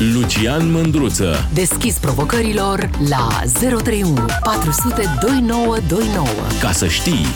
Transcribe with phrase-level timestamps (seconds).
[0.00, 1.34] Lucian Mândruță.
[1.54, 3.28] Deschis provocărilor la
[3.60, 6.26] 031 400 2929.
[6.60, 7.26] Ca să știi.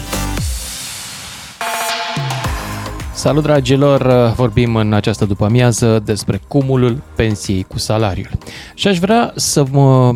[3.14, 8.30] Salut dragilor, vorbim în această după-amiază despre cumulul pensiei cu salariul.
[8.74, 10.14] Și aș vrea să mă,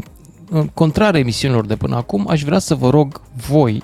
[0.50, 3.82] în contrar emisiunilor de până acum, aș vrea să vă rog voi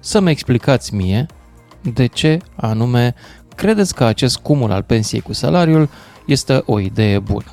[0.00, 1.26] să-mi explicați mie
[1.80, 3.14] de ce anume
[3.56, 5.88] credeți că acest cumul al pensiei cu salariul
[6.26, 7.44] este o idee bună.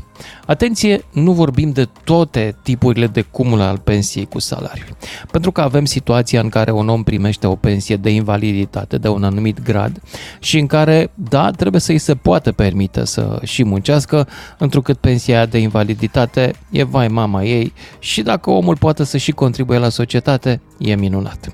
[0.46, 4.98] Atenție, nu vorbim de toate tipurile de cumul al pensiei cu salariul.
[5.32, 9.24] Pentru că avem situația în care un om primește o pensie de invaliditate de un
[9.24, 10.02] anumit grad
[10.40, 14.28] și în care, da, trebuie să îi se poată permite să și muncească,
[14.58, 19.78] întrucât pensia de invaliditate e vai mama ei și dacă omul poate să și contribuie
[19.78, 21.52] la societate, e minunat.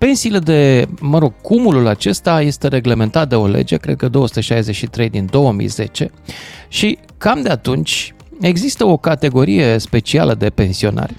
[0.00, 5.26] Pensiile de, mă rog, cumulul acesta este reglementat de o lege, cred că 263 din
[5.30, 6.10] 2010
[6.68, 11.14] și cam de atunci există o categorie specială de pensionari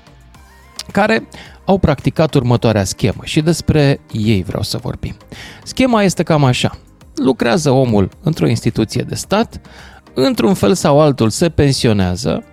[0.91, 1.27] care
[1.65, 5.15] au practicat următoarea schemă și despre ei vreau să vorbim.
[5.63, 6.77] Schema este cam așa.
[7.15, 9.61] Lucrează omul într-o instituție de stat,
[10.13, 12.43] într-un fel sau altul se pensionează,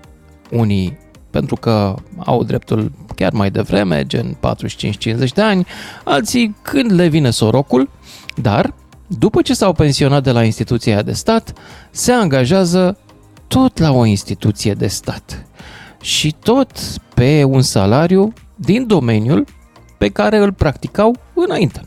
[0.50, 0.98] unii
[1.38, 4.36] pentru că au dreptul chiar mai devreme, gen
[5.26, 5.66] 45-50 de ani,
[6.04, 7.90] alții când le vine sorocul,
[8.36, 8.74] dar
[9.06, 11.52] după ce s-au pensionat de la instituția de stat,
[11.90, 12.98] se angajează
[13.48, 15.46] tot la o instituție de stat
[16.00, 16.70] și tot
[17.14, 19.44] pe un salariu din domeniul
[19.98, 21.80] pe care îl practicau înainte.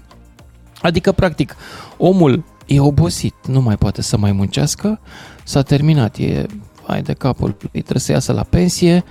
[0.82, 1.56] Adică, practic,
[1.98, 5.00] omul e obosit, nu mai poate să mai muncească,
[5.44, 6.46] s-a terminat, e
[6.88, 9.04] hai de capul, trebuie să iasă la pensie,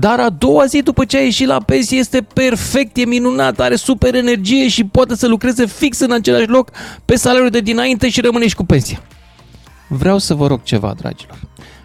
[0.00, 3.76] dar a doua zi după ce a ieșit la pensie este perfect, e minunat, are
[3.76, 6.70] super energie și poate să lucreze fix în același loc
[7.04, 9.02] pe salariul de dinainte și rămâne și cu pensia.
[9.88, 11.40] Vreau să vă rog ceva, dragilor,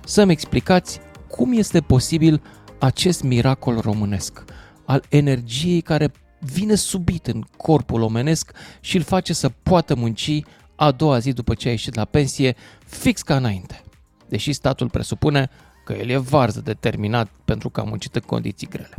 [0.06, 2.42] să-mi explicați cum este posibil
[2.80, 4.44] acest miracol românesc
[4.86, 10.42] al energiei care vine subit în corpul omenesc și îl face să poată munci
[10.76, 13.82] a doua zi după ce a ieșit la pensie, fix ca înainte.
[14.30, 15.50] Deși statul presupune
[15.86, 18.96] că el e varză determinat pentru că a muncit în condiții grele.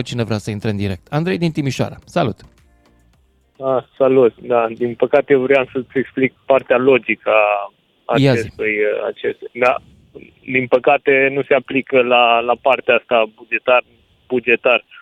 [0.00, 1.06] 031402929, cine vrea să intre în direct.
[1.10, 2.38] Andrei din Timișoara, salut!
[3.62, 7.30] Ah, salut, da, din păcate eu vreau să-ți explic partea logică
[8.04, 8.74] a acestui,
[9.06, 9.48] acestui.
[9.52, 9.74] Da,
[10.52, 13.84] din păcate nu se aplică la, la partea asta bugetar,
[14.26, 14.80] bugetar.
[14.80, 14.99] Eu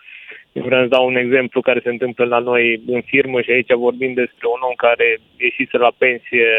[0.60, 4.12] vreau să dau un exemplu care se întâmplă la noi în firmă și aici vorbim
[4.12, 6.50] despre un om care ieșise la pensie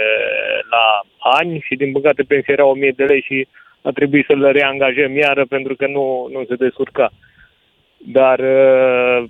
[0.69, 0.85] la
[1.19, 3.47] ani și din păcate pensia era 1000 de lei și
[3.81, 7.09] a trebuit să-l reangajăm iară pentru că nu, nu se descurca.
[7.97, 8.39] Dar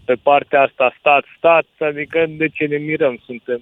[0.06, 3.19] pe partea asta stat-stat, adică de ce ne mirăm?
[3.25, 3.62] Suntem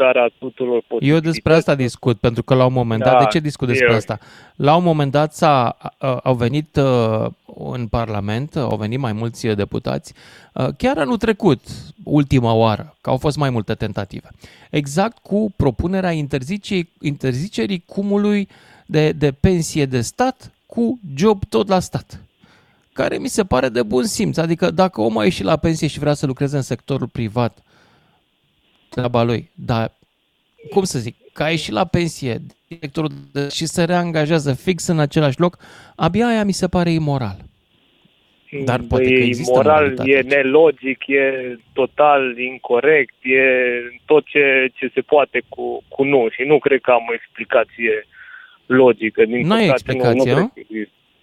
[0.00, 3.38] țara tuturor Eu despre asta discut, pentru că la un moment dat, da, de ce
[3.38, 3.96] discut despre eu.
[3.96, 4.18] asta?
[4.56, 5.76] La un moment dat s-a,
[6.22, 7.26] au venit uh,
[7.72, 10.14] în Parlament, au venit mai mulți deputați,
[10.54, 11.60] uh, chiar anul trecut,
[12.04, 14.28] ultima oară, că au fost mai multe tentative,
[14.70, 18.48] exact cu propunerea interzicerii, interzicerii cumului
[18.86, 22.20] de, de pensie de stat cu job tot la stat
[22.92, 24.36] care mi se pare de bun simț.
[24.36, 27.58] Adică dacă omul a ieșit la pensie și vrea să lucreze în sectorul privat,
[28.90, 29.50] treaba lui.
[29.54, 29.92] Dar,
[30.70, 34.98] cum să zic, că ai și la pensie directorul de, și se reangajează fix în
[34.98, 35.58] același loc,
[35.96, 37.36] abia aia mi se pare imoral.
[38.64, 43.44] Dar poate e că există imoral, e nelogic, e total incorrect, e
[44.06, 48.06] tot ce, ce se poate cu, cu nu și nu cred că am o explicație
[48.66, 49.24] logică.
[49.24, 50.52] Din nu ai explicație, nu?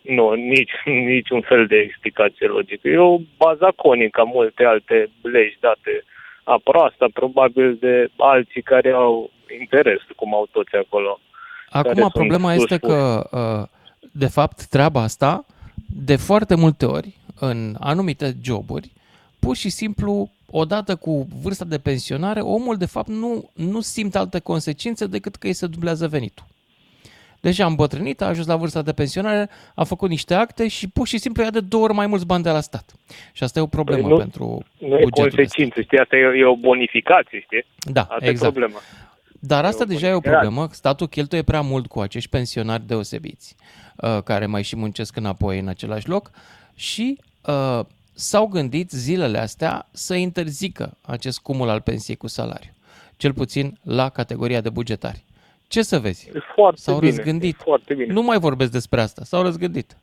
[0.01, 0.71] Nu, nu nici,
[1.13, 2.87] niciun fel de explicație logică.
[2.87, 6.03] E o baza conică, multe alte legi date
[6.47, 11.19] uh, apără asta probabil de alții care au interes, cum au toți acolo.
[11.69, 13.67] Acum problema este că, uh,
[14.11, 15.45] de fapt, treaba asta,
[16.05, 18.91] de foarte multe ori, în anumite joburi,
[19.39, 24.39] pur și simplu, odată cu vârsta de pensionare, omul, de fapt, nu, nu simte alte
[24.39, 26.45] consecințe decât că îi se dublează venitul.
[27.41, 31.07] Deja am îmbătrânit, a ajuns la vârsta de pensionare, a făcut niște acte și pur
[31.07, 32.93] și simplu ia de două ori mai mulți bani de la stat.
[33.33, 36.45] Și asta e o problemă păi nu, pentru Nu e consecință, știi, asta e, e
[36.45, 37.65] o bonificație, știi?
[37.91, 38.55] Da, asta exact.
[38.55, 38.81] e problema.
[39.39, 40.67] Dar asta e deja e o problemă.
[40.71, 43.55] Statul cheltuie prea mult cu acești pensionari deosebiți,
[43.95, 46.31] uh, care mai și muncesc înapoi în același loc
[46.75, 47.79] și uh,
[48.13, 52.71] s-au gândit zilele astea să interzică acest cumul al pensiei cu salariu,
[53.17, 55.23] cel puțin la categoria de bugetari.
[55.67, 56.31] Ce să vezi?
[56.55, 57.55] Foarte s-au bine, răzgândit.
[57.55, 58.13] Foarte bine.
[58.13, 59.23] Nu mai vorbesc despre asta.
[59.23, 59.97] S-au răzgândit.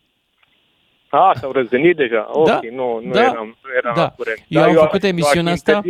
[1.09, 2.29] A, s-au răzgândit deja?
[2.33, 2.61] Ok, da?
[2.71, 3.21] nu, nu da.
[3.21, 4.11] eram, nu eram da.
[4.11, 4.45] curent.
[4.49, 5.83] Eu da, am eu făcut emisiunea asta...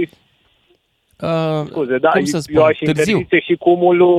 [1.21, 3.26] Uh, Scuze, da, cum să spun, eu aș târziu.
[3.41, 4.12] și cumulul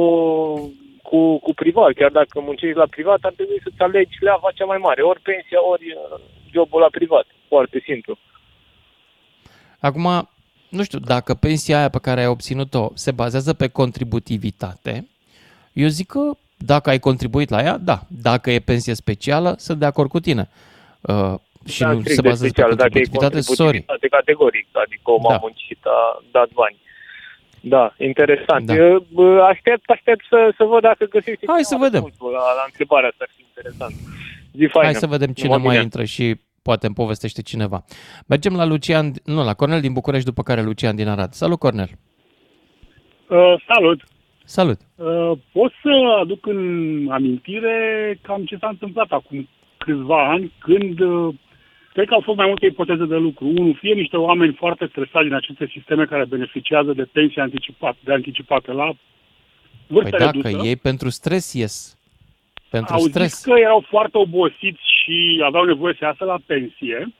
[1.01, 1.93] cu cu, cu privat.
[1.93, 5.01] Chiar dacă muncești la privat, ar trebui să-ți alegi leava cea mai mare.
[5.01, 6.19] Ori pensia, ori uh,
[6.51, 7.25] jobul la privat.
[7.47, 8.17] Foarte simplu.
[9.79, 10.29] Acum,
[10.69, 15.07] nu știu, dacă pensia aia pe care ai obținut-o se bazează pe contributivitate,
[15.75, 17.99] eu zic că dacă ai contribuit la ea, da.
[18.21, 20.49] Dacă e pensie specială, sunt de acord cu tine.
[21.01, 21.33] Uh,
[21.65, 23.85] și da, nu se bazează special, pe contributivitate, sorry.
[24.09, 25.35] categoric, adică om da.
[25.35, 26.77] a muncit, a dat bani.
[27.61, 28.65] Da, interesant.
[28.65, 28.75] Da.
[28.75, 29.05] Eu
[29.43, 31.45] aștept, aștept să, să văd dacă găsești.
[31.47, 32.13] Hai să vedem.
[32.19, 32.29] La,
[32.59, 33.93] la întrebarea asta ar fi interesant.
[34.53, 37.83] Zi Hai să vedem cine mai intră și poate îmi povestește cineva.
[38.27, 41.31] Mergem la Lucian, nu, la Cornel din București, după care Lucian din Arad.
[41.33, 41.89] Salut, Cornel!
[43.29, 44.01] Uh, salut!
[44.45, 44.79] Salut!
[44.95, 46.61] Uh, pot să aduc în
[47.11, 47.77] amintire
[48.21, 51.33] cam ce s-a întâmplat acum câțiva ani, când uh,
[51.93, 53.45] cred că au fost mai multe ipoteze de lucru.
[53.45, 58.13] Unul, fie niște oameni foarte stresați din aceste sisteme care beneficiază de pensie anticipată, de
[58.13, 58.91] anticipate la
[59.87, 60.51] vârstă păi redusă.
[60.51, 61.99] dacă ei pentru stres ies.
[62.69, 63.35] Pentru au stres.
[63.35, 67.13] zis că erau foarte obosiți și aveau nevoie să iasă la pensie.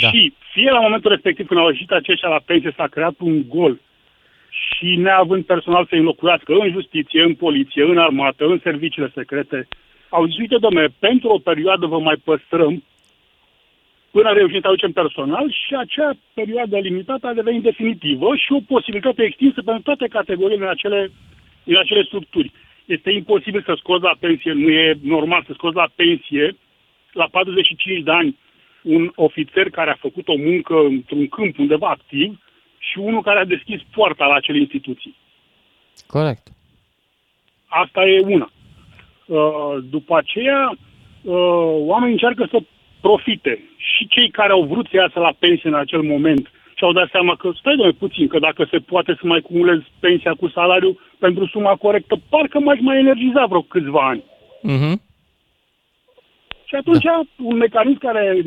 [0.00, 0.10] Da.
[0.10, 3.80] Și fie la momentul respectiv când au ieșit aceștia la pensie s-a creat un gol
[4.50, 9.68] și neavând personal să înlocuiască în justiție, în poliție, în armată, în serviciile secrete,
[10.08, 12.82] au zis, uite, domne, pentru o perioadă vă mai păstrăm
[14.10, 19.22] până reușim să aducem personal și acea perioadă limitată a devenit definitivă și o posibilitate
[19.22, 21.10] extinsă pentru toate categoriile în acele,
[21.64, 22.52] în acele structuri.
[22.84, 26.56] Este imposibil să scoți la pensie, nu e normal să scoți la pensie
[27.12, 28.36] la 45 de ani
[28.82, 32.38] un ofițer care a făcut o muncă într-un câmp undeva activ
[32.88, 35.16] și unul care a deschis poarta la acele instituții.
[36.06, 36.46] Corect.
[37.66, 38.50] Asta e una.
[39.26, 42.58] Uh, după aceea, uh, oamenii încearcă să
[43.00, 43.64] profite.
[43.76, 47.08] Și cei care au vrut să iasă la pensie în acel moment și au dat
[47.10, 50.98] seama că, stai doamne puțin, că dacă se poate să mai cumulez pensia cu salariu
[51.18, 54.24] pentru suma corectă, parcă m-aș mai energiza vreo câțiva ani.
[54.72, 54.94] Uh-huh.
[56.64, 57.20] Și atunci da.
[57.36, 58.42] un mecanism care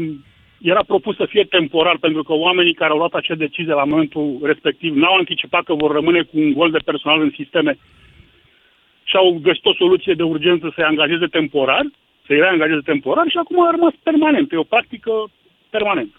[0.71, 4.39] era propus să fie temporar, pentru că oamenii care au luat acea decizie la momentul
[4.43, 7.77] respectiv n-au anticipat că vor rămâne cu un gol de personal în sisteme
[9.03, 11.83] și au găsit o soluție de urgență să-i angajeze temporar,
[12.25, 14.51] să-i reangajeze temporar și acum a rămas permanent.
[14.51, 15.11] E o practică
[15.69, 16.17] permanentă.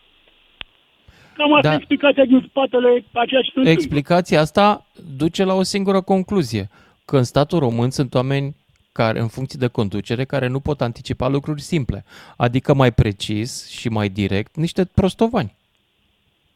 [1.37, 1.75] Cam asta da.
[1.75, 4.87] e explicația din spatele a ceea ce se Explicația asta
[5.17, 6.69] duce la o singură concluzie,
[7.05, 8.57] că în statul român sunt oameni
[8.99, 12.05] care, în funcție de conducere, care nu pot anticipa lucruri simple,
[12.37, 15.53] adică mai precis și mai direct, niște prostovani.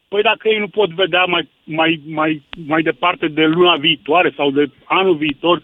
[0.07, 4.51] Păi dacă ei nu pot vedea mai, mai, mai, mai departe de luna viitoare sau
[4.51, 5.63] de anul viitor,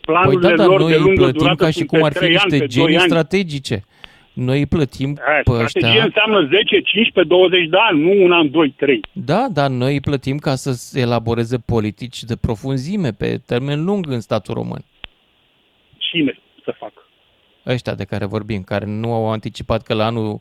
[0.00, 2.56] planurile păi da, lor noi de lungă plătim durată ca și cum ar fi niște
[2.60, 3.84] ani, genii strategice.
[4.32, 6.04] Noi îi plătim Aia, pe strategie ăștia.
[6.04, 9.00] înseamnă 10, 15, 20 de ani, nu un an, 2, 3.
[9.12, 14.20] Da, dar noi îi plătim ca să elaboreze politici de profunzime pe termen lung în
[14.20, 14.84] statul român.
[16.14, 17.08] Cine să facă?
[17.66, 20.40] Ăștia de care vorbim, care nu au anticipat că la anul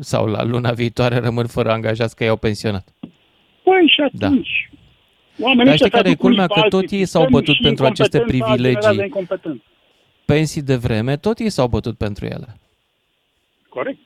[0.00, 2.88] sau la luna viitoare rămân fără angajați că i-au pensionat.
[3.62, 4.68] Păi și atunci...
[4.70, 5.44] Da.
[5.44, 6.46] Oamenii Dar știi care e culmea?
[6.46, 9.12] Că tot ei s-au bătut pentru aceste privilegii.
[10.24, 12.60] Pensii de vreme, tot ei s-au bătut pentru ele.
[13.68, 13.98] Corect.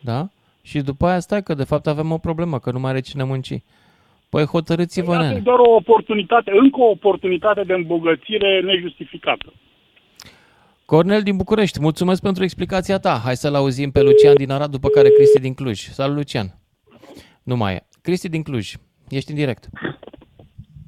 [0.00, 0.28] Da?
[0.62, 3.24] Și după aia stai că de fapt avem o problemă, că nu mai are cine
[3.24, 3.62] munci.
[4.28, 9.52] Păi hotărâți-vă, păi, E doar o oportunitate, încă o oportunitate de îmbogățire nejustificată.
[10.86, 13.20] Cornel din București, mulțumesc pentru explicația ta.
[13.24, 15.78] Hai să-l auzim pe Lucian din Arad, după care Cristi din Cluj.
[15.78, 16.46] Salut, Lucian.
[17.42, 17.86] Nu mai e.
[18.02, 18.72] Cristi din Cluj,
[19.08, 19.68] ești în direct.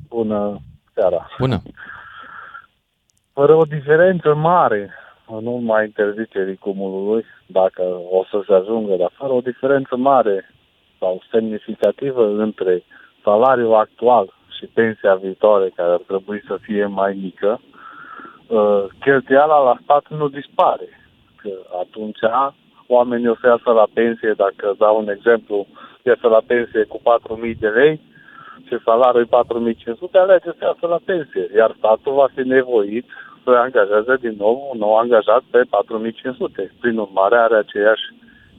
[0.08, 0.60] Bună
[0.94, 1.28] seara.
[1.38, 1.62] Bună.
[3.32, 4.90] Fără o diferență mare
[5.28, 10.50] în urma interzicerii cumulului, dacă o să se ajungă, dar fără o diferență mare
[10.98, 12.82] sau semnificativă între
[13.24, 17.60] salariul actual și pensia viitoare, care ar trebui să fie mai mică,
[18.46, 20.88] uh, cheltuiala la stat nu dispare.
[21.36, 21.50] Că
[21.80, 22.18] atunci
[22.86, 25.66] oamenii o să iasă la pensie, dacă dau un exemplu,
[26.02, 26.98] iasă la pensie cu
[27.44, 28.00] 4.000 de lei
[28.66, 33.06] și salariul e 4.500, alege să iasă la pensie, iar statul va fi nevoit
[33.44, 36.72] să angajeze din nou un nou angajat pe 4500.
[36.80, 38.04] Prin urmare, are aceeași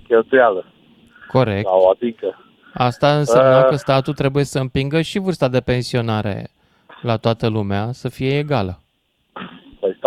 [0.07, 0.65] cheltuială.
[1.27, 1.65] Corect.
[1.65, 2.39] Sau adică.
[2.73, 6.47] Asta înseamnă uh, că statul trebuie să împingă și vârsta de pensionare
[7.01, 8.79] la toată lumea să fie egală.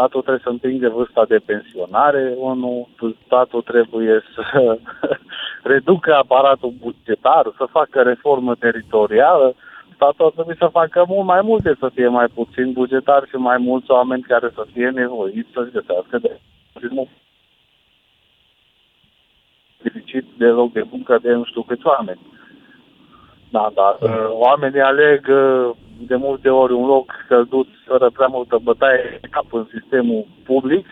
[0.00, 2.88] Păi statul trebuie să împingă vârsta de pensionare, unul,
[3.24, 4.78] statul trebuie să
[5.72, 9.54] reducă aparatul bugetar, să facă reformă teritorială,
[9.94, 13.58] statul ar trebui să facă mult mai multe, să fie mai puțin bugetar și mai
[13.58, 16.40] mulți oameni care să fie nevoiți să-și găsească de
[16.72, 17.08] primul
[19.82, 22.20] deficit de loc de muncă de nu știu câți oameni.
[23.50, 25.70] Da, dar uh, oamenii aleg uh,
[26.06, 30.86] de multe ori un loc căldut fără prea multă bătaie de cap în sistemul public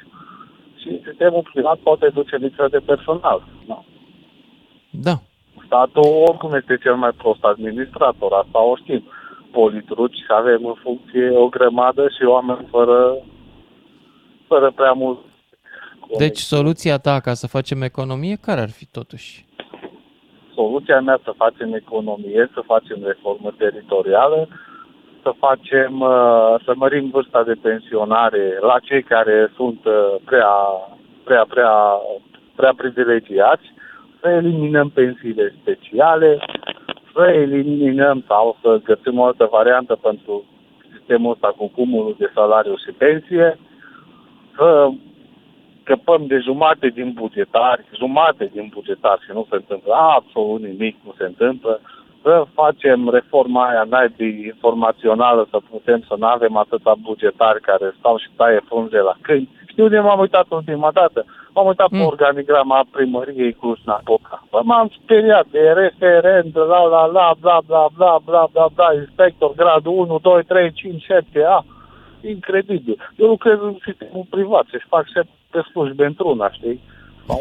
[0.76, 3.48] și sistemul privat poate duce lipsă de personal.
[3.66, 3.84] Da.
[4.90, 5.14] da.
[5.66, 9.04] Statul oricum este cel mai prost administrator, asta o știm.
[9.50, 13.16] Politruci avem în funcție o grămadă și oameni fără,
[14.46, 15.18] fără prea mult.
[16.18, 19.46] Deci soluția ta ca să facem economie, care ar fi totuși?
[20.54, 24.48] Soluția mea să facem economie, să facem reformă teritorială,
[25.28, 30.52] să facem, uh, să mărim vârsta de pensionare la cei care sunt uh, prea,
[31.24, 31.72] prea, prea,
[32.56, 33.66] prea privilegiați,
[34.20, 36.38] să eliminăm pensiile speciale,
[37.14, 40.44] să eliminăm sau să găsim o altă variantă pentru
[40.96, 43.58] sistemul ăsta cu cumulul de salariu și pensie,
[44.56, 44.88] să
[45.82, 51.14] scăpăm de jumate din bugetari, jumate din bugetari și nu se întâmplă absolut nimic, nu
[51.18, 51.80] se întâmplă,
[52.22, 58.16] să facem reforma aia naibii informațională, să putem să nu avem atâta bugetari care stau
[58.18, 59.48] și taie frunze la câini.
[59.66, 61.24] Știu de m-am uitat ultima dată.
[61.54, 61.98] M-am uitat mm.
[61.98, 64.44] pe organigrama primăriei Cluj-Napoca.
[64.62, 69.92] M-am speriat de referent, la la la, bla bla bla bla bla bla, inspector, gradul
[69.98, 71.64] 1, 2, 3, 5, 7, a.
[72.20, 73.12] Incredibil.
[73.16, 75.04] Eu lucrez în sistemul privat și fac
[75.50, 76.80] pe slujbe într-una, știi?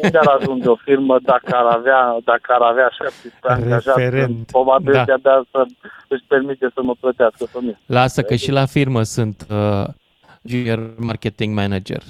[0.03, 5.03] Unde ar ajunge o firmă dacă ar avea, dacă ar avea 17 angajați, probabil da.
[5.03, 5.65] de-abia să
[6.07, 7.79] își permite să mă plătească pe mine.
[7.85, 9.87] Lasă că și la firmă sunt uh,
[10.41, 12.01] junior marketing manager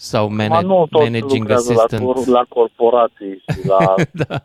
[0.00, 2.26] sau manage, nu managing assistant.
[2.26, 3.94] La, la corporații și la...
[4.26, 4.42] da.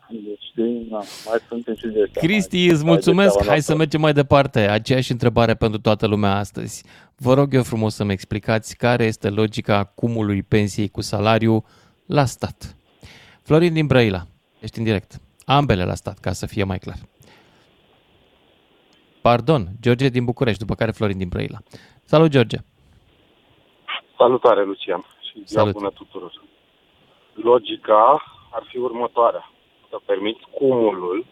[0.50, 0.86] Știi?
[0.90, 3.46] Na, mai sunt și de Cristi, îți mulțumesc.
[3.46, 4.60] Hai să mergem mai departe.
[4.60, 6.84] Aceeași întrebare pentru toată lumea astăzi.
[7.16, 11.64] Vă rog eu frumos să-mi explicați care este logica cumului pensiei cu salariu
[12.06, 12.76] la stat.
[13.42, 14.22] Florin din Brăila,
[14.60, 15.12] ești în direct.
[15.46, 16.96] Ambele la stat, ca să fie mai clar.
[19.22, 21.58] Pardon, George din București, după care Florin din Brăila.
[22.04, 22.56] Salut, George!
[24.16, 25.72] Salutare, Lucian, și Salut.
[25.72, 26.42] bună tuturor!
[27.34, 29.50] Logica ar fi următoarea.
[29.90, 31.26] Să permiți cumulul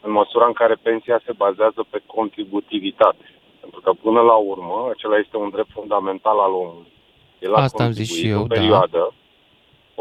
[0.00, 3.24] în măsura în care pensia se bazează pe contributivitate.
[3.60, 6.92] Pentru că, până la urmă, acela este un drept fundamental al omului.
[7.38, 9.14] El a Asta am zis și eu, o perioadă, da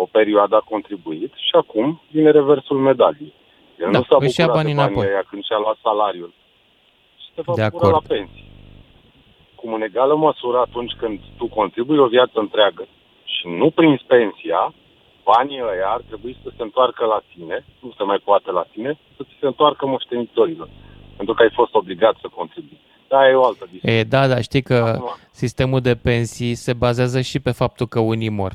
[0.03, 3.33] o perioadă a contribuit și acum vine reversul medaliei.
[3.83, 6.33] El da, nu s-a bucurat de banii de banii aia când și-a luat salariul
[7.21, 8.45] și se va de bucura la pensie.
[9.59, 12.83] Cum în egală măsură atunci când tu contribui o viață întreagă
[13.33, 14.73] și nu prinzi pensia,
[15.31, 18.99] banii ăia ar trebui să se întoarcă la tine, nu se mai poate la tine,
[19.15, 20.69] să ți se întoarcă moștenitorilor.
[21.15, 22.79] Pentru că ai fost obligat să contribui.
[23.07, 23.97] Da, e o altă discuție.
[23.97, 27.99] E, da, da, știi că Acum, sistemul de pensii se bazează și pe faptul că
[27.99, 28.53] unii mor.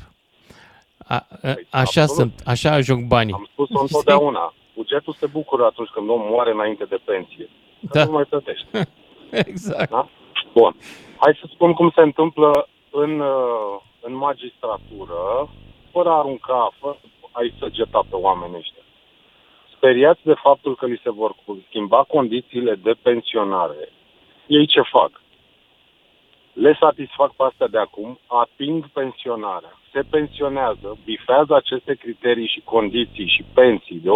[1.07, 2.09] A, a, păi, așa absolut.
[2.09, 3.33] sunt, așa ajung banii.
[3.33, 4.53] Am spus-o întotdeauna.
[4.75, 7.49] Bugetul se bucură atunci când om moare înainte de pensie.
[7.79, 8.05] Da.
[8.05, 8.87] nu mai plătește.
[9.51, 9.89] exact.
[9.89, 10.07] Da?
[10.53, 10.75] Bun.
[11.17, 15.49] Hai să spun cum se întâmplă în, uh, în magistratură,
[15.91, 16.97] fără a arunca, fără
[17.31, 18.83] a-i săgeta pe oamenii ăștia.
[19.75, 21.35] Speriați de faptul că li se vor
[21.67, 23.89] schimba condițiile de pensionare,
[24.47, 25.11] ei ce fac?
[26.55, 33.27] Le satisfac pe astea de acum, ating pensionarea se pensionează, bifează aceste criterii și condiții
[33.35, 34.09] și pensii de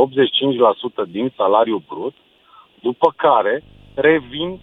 [1.06, 2.16] 85% din salariul brut,
[2.82, 4.62] după care revin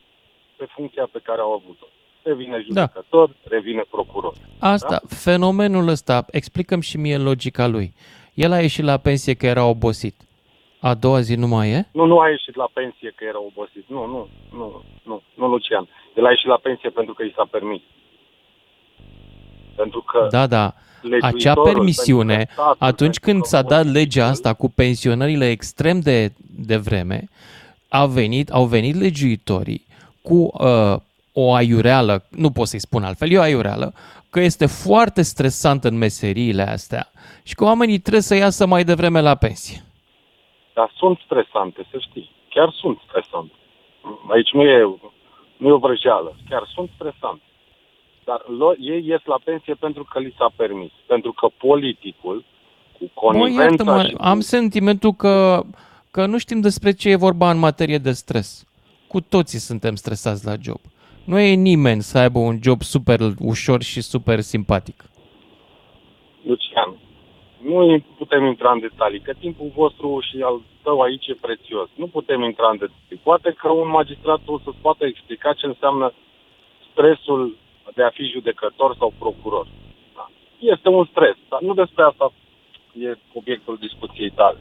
[0.56, 1.86] pe funcția pe care au avut-o.
[2.22, 2.62] Revine da.
[2.62, 3.56] judecător, da.
[3.56, 4.34] revine procuror.
[4.60, 5.16] Asta, da?
[5.16, 7.92] fenomenul ăsta, explicăm și mie logica lui.
[8.34, 10.14] El a ieșit la pensie că era obosit.
[10.80, 11.88] A doua zi nu mai e?
[11.92, 13.84] Nu, nu a ieșit la pensie că era obosit.
[13.86, 15.88] Nu, nu, nu, nu, nu, Lucian.
[16.16, 17.82] El a ieșit la pensie pentru că i s-a permis.
[19.76, 20.74] Pentru că da, da
[21.20, 27.28] acea permisiune, atunci când s-a dat legea asta cu pensionările extrem de, de vreme,
[27.88, 29.86] a venit, au venit legiuitorii
[30.22, 30.96] cu uh,
[31.32, 33.92] o aiureală, nu pot să-i spun altfel, e o aiureală,
[34.30, 37.10] că este foarte stresant în meseriile astea
[37.42, 39.80] și că oamenii trebuie să iasă mai devreme la pensie.
[40.74, 42.30] Dar sunt stresante, să știi.
[42.48, 43.52] Chiar sunt stresante.
[44.30, 44.98] Aici nu e,
[45.56, 46.36] nu e o vrăjeală.
[46.48, 47.42] Chiar sunt stresante.
[48.24, 48.44] Dar
[48.80, 50.90] ei ies la pensie pentru că li s-a permis.
[51.06, 52.44] Pentru că politicul,
[52.98, 54.22] cu conivența mă, și cu...
[54.22, 55.62] Am sentimentul că,
[56.10, 58.66] că nu știm despre ce e vorba în materie de stres.
[59.06, 60.80] Cu toții suntem stresați la job.
[61.24, 65.04] Nu e nimeni să aibă un job super ușor și super simpatic.
[66.42, 66.96] Lucian,
[67.62, 71.88] nu putem intra în detalii, că timpul vostru și al tău aici e prețios.
[71.94, 73.20] Nu putem intra în detalii.
[73.22, 76.12] Poate că un magistrat o să-ți poată explica ce înseamnă
[76.90, 77.56] stresul
[77.94, 79.66] de a fi judecător sau procuror.
[80.14, 80.30] Da.
[80.58, 82.32] Este un stres, dar nu despre asta
[83.00, 84.58] e obiectul discuției tale.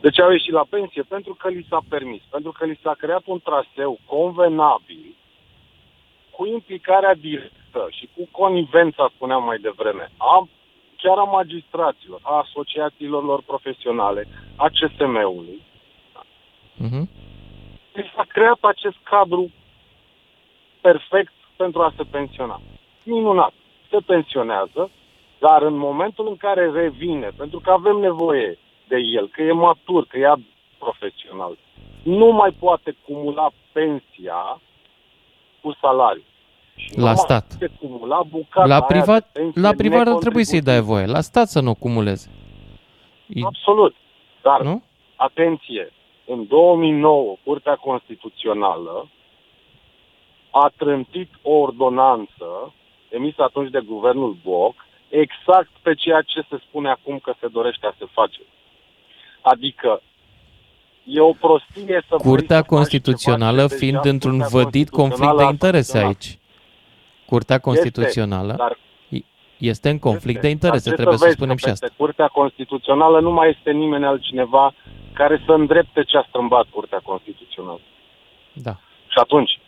[0.00, 1.02] De ce au ieșit la pensie?
[1.02, 5.14] Pentru că li s-a permis, pentru că li s-a creat un traseu convenabil
[6.30, 10.48] cu implicarea directă și cu conivența, spuneam mai devreme, a
[11.02, 15.62] chiar a magistraților, a asociațiilor lor profesionale, a CSM-ului.
[16.84, 17.04] Uh-huh.
[17.92, 19.50] Deci s-a creat acest cadru
[20.80, 22.60] perfect pentru a se pensiona.
[23.04, 23.52] Minunat.
[23.90, 24.90] Se pensionează,
[25.38, 30.06] dar în momentul în care revine, pentru că avem nevoie de el, că e matur,
[30.06, 30.32] că e
[30.78, 31.58] profesional,
[32.02, 34.60] nu mai poate cumula pensia
[35.60, 35.72] cu
[36.88, 37.04] salariu.
[37.04, 37.58] La stat.
[37.80, 38.22] Cumula
[38.64, 41.06] la privat, la privat ar trebui să-i dai voie.
[41.06, 42.30] La stat să nu cumuleze.
[43.44, 43.94] Absolut.
[44.42, 44.82] Dar, nu?
[45.16, 45.92] atenție,
[46.26, 49.08] în 2009, Curtea Constituțională
[50.50, 52.72] a trântit o ordonanță
[53.08, 54.74] emisă atunci de guvernul Boc,
[55.08, 58.40] exact pe ceea ce se spune acum că se dorește a se face.
[59.40, 60.02] Adică
[61.04, 66.38] e o prostie să Curtea Constituțională fiind într-un vădit conflict de interese aici.
[67.30, 68.76] Curtea Constituțională este, dar
[69.58, 71.88] este în conflict este, de interese, trebuie să, să spunem și asta.
[71.96, 74.74] Curtea Constituțională nu mai este nimeni altcineva
[75.12, 77.80] care să îndrepte ce a strâmbat Curtea Constituțională.
[78.52, 78.74] Da.
[79.06, 79.60] Și atunci,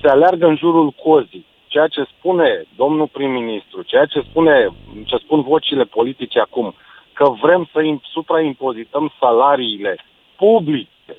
[0.00, 1.46] se aleargă în jurul cozii.
[1.66, 4.68] Ceea ce spune domnul prim-ministru, ceea ce spune,
[5.04, 6.74] ce spun vocile politice acum,
[7.12, 7.78] că vrem să
[8.12, 9.98] supraimpozităm salariile
[10.36, 11.16] publice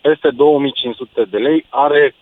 [0.00, 2.14] peste 2500 de lei, are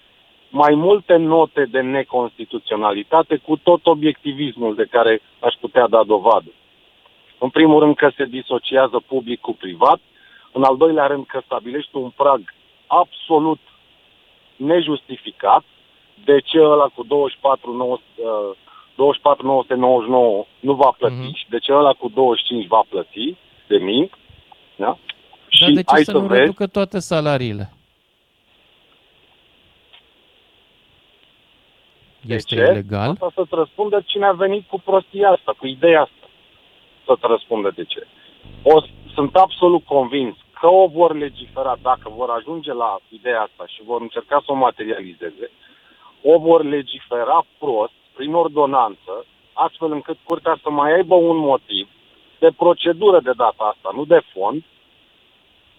[0.53, 6.51] mai multe note de neconstituționalitate cu tot obiectivismul de care aș putea da dovadă.
[7.39, 10.01] În primul rând că se disociază public cu privat,
[10.53, 12.41] în al doilea rând că stabilește un prag
[12.87, 13.61] absolut
[14.57, 15.65] nejustificat,
[16.25, 17.99] de ce ăla cu 24, 9,
[18.97, 21.35] 24 999 nu va plăti mm-hmm.
[21.35, 24.11] și de ce ăla cu 25 va plăti de mii.
[24.77, 24.85] Da?
[24.87, 24.99] Dar
[25.49, 27.73] și de ce să, să nu vezi, reducă toate salariile?
[32.27, 32.61] Este ce?
[32.61, 33.11] ilegal?
[33.11, 36.27] Asta să-ți răspundă cine a venit cu prostia asta, cu ideea asta.
[37.07, 38.07] Să-ți răspundă de ce.
[38.63, 38.81] O,
[39.15, 44.01] sunt absolut convins că o vor legifera, dacă vor ajunge la ideea asta și vor
[44.01, 45.51] încerca să o materializeze,
[46.23, 51.89] o vor legifera prost, prin ordonanță, astfel încât curtea să mai aibă un motiv
[52.39, 54.63] de procedură de data asta, nu de fond,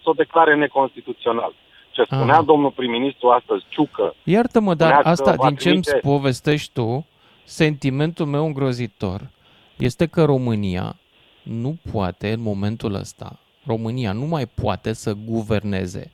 [0.02, 1.52] să o declare neconstituțional.
[1.94, 2.42] Ce spunea Aha.
[2.42, 4.14] domnul prim-ministru astăzi, Ciucă...
[4.24, 7.06] Iartă-mă, dar asta, din ce îmi povestești tu,
[7.44, 9.30] sentimentul meu îngrozitor
[9.76, 10.96] este că România
[11.42, 16.10] nu poate, în momentul ăsta, România nu mai poate să guverneze,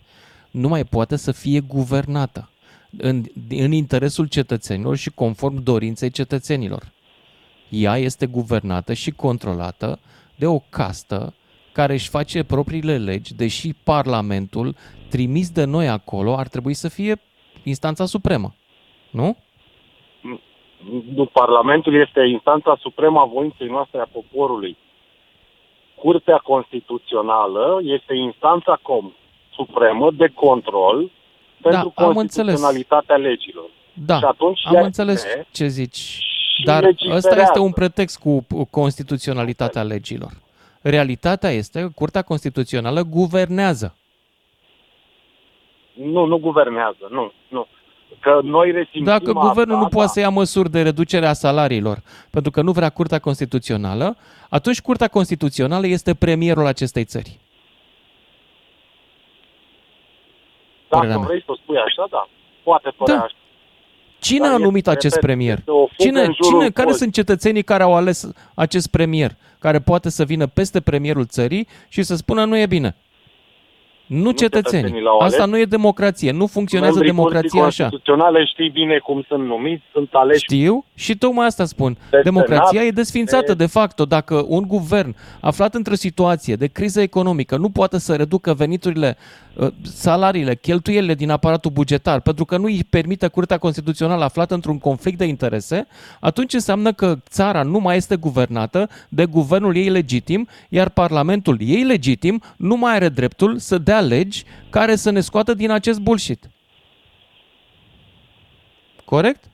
[0.51, 2.51] nu mai poate să fie guvernată
[2.97, 6.93] în, în interesul cetățenilor și conform dorinței cetățenilor.
[7.69, 9.99] Ea este guvernată și controlată
[10.37, 11.35] de o castă
[11.73, 14.77] care își face propriile legi, deși Parlamentul,
[15.11, 17.15] trimis de noi acolo, ar trebui să fie
[17.63, 18.55] instanța supremă.
[19.11, 19.37] Nu?
[21.33, 24.77] Parlamentul este instanța supremă a voinței noastre a poporului.
[25.95, 29.13] Curtea Constituțională este instanța com
[29.55, 31.11] supremă de control
[31.63, 33.31] pentru da, constituționalitatea înțeles.
[33.31, 33.71] legilor.
[33.93, 36.19] Da, și atunci am înțeles ce zici.
[36.65, 40.31] Dar ăsta este un pretext cu constituționalitatea legilor.
[40.83, 43.95] Realitatea este că Curtea Constituțională guvernează.
[46.05, 47.67] Nu, nu guvernează, nu, nu.
[48.21, 51.99] Că noi resimțim Dacă guvernul asta, nu poate să ia măsuri de reducere a salariilor,
[52.31, 54.17] pentru că nu vrea Curtea Constituțională,
[54.49, 57.39] atunci Curtea Constituțională este premierul acestei țări.
[60.89, 62.29] Dacă vrei să spui așa, da.
[62.63, 63.23] Poate părea da.
[63.23, 63.35] așa.
[64.21, 65.59] Cine Dar a numit este, acest premier?
[65.99, 69.31] Cine, cine, care sunt cetățenii care au ales acest premier?
[69.59, 72.97] Care poate să vină peste premierul țării și să spună nu e bine.
[74.11, 75.03] Nu, nu cetățenii.
[75.19, 76.31] Asta nu e democrație.
[76.33, 77.83] Nu funcționează Membrii democrația așa.
[77.83, 80.39] constituționale știi bine cum sunt numiți, sunt aleși.
[80.43, 81.97] Știu și tocmai asta spun.
[82.11, 83.65] De democrația senat, e desfințată de...
[83.65, 84.05] de facto.
[84.05, 89.50] Dacă un guvern aflat într-o situație de criză economică nu poate să reducă veniturile, uh,
[89.83, 95.19] salariile, cheltuielile din aparatul bugetar, pentru că nu îi permite Curtea Constituțională aflată într-un conflict
[95.19, 95.87] de interese,
[96.21, 101.83] atunci înseamnă că țara nu mai este guvernată de guvernul ei legitim, iar Parlamentul ei
[101.83, 106.51] legitim nu mai are dreptul să dea legi care să ne scoată din acest bullshit.
[109.05, 109.45] Corect?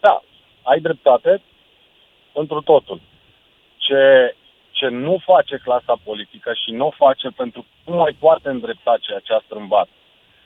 [0.00, 0.22] Da,
[0.62, 1.42] ai dreptate
[2.34, 3.00] întru totul.
[3.76, 4.34] Ce,
[4.84, 8.94] ce nu face clasa politică și nu o face pentru că nu mai poate îndrepta
[9.00, 9.88] ceea ce a strâmbat.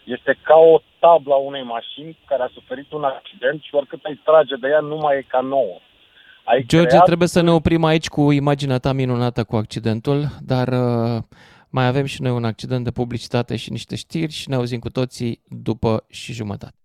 [0.04, 4.20] Este ca o tablă a unei mașini care a suferit un accident și oricât ai
[4.24, 5.76] trage de ea, nu mai e ca nouă.
[6.44, 7.04] ai George, creat...
[7.04, 11.22] trebuie să ne oprim aici cu imaginea ta minunată cu accidentul, dar uh,
[11.70, 14.90] mai avem și noi un accident de publicitate și niște știri și ne auzim cu
[14.90, 16.77] toții după și jumătate.